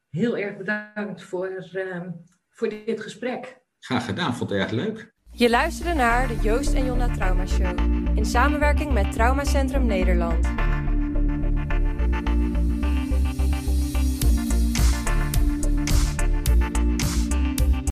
heel 0.10 0.38
erg 0.38 0.58
bedankt 0.58 1.24
voor, 1.24 1.48
ehm, 1.48 2.12
voor 2.50 2.69
dit 2.69 3.02
gesprek. 3.02 3.62
Graag 3.80 4.06
gedaan, 4.06 4.36
vond 4.36 4.50
het 4.50 4.60
erg 4.60 4.72
leuk. 4.72 5.13
Je 5.32 5.50
luisterde 5.50 5.93
naar 5.93 6.28
de 6.28 6.36
Joost 6.41 6.74
en 6.74 6.86
Jonna 6.86 7.08
Trauma 7.08 7.46
Show 7.46 7.80
in 8.15 8.26
samenwerking 8.26 8.91
met 8.91 9.12
Traumacentrum 9.12 9.86
Nederland. 9.86 10.72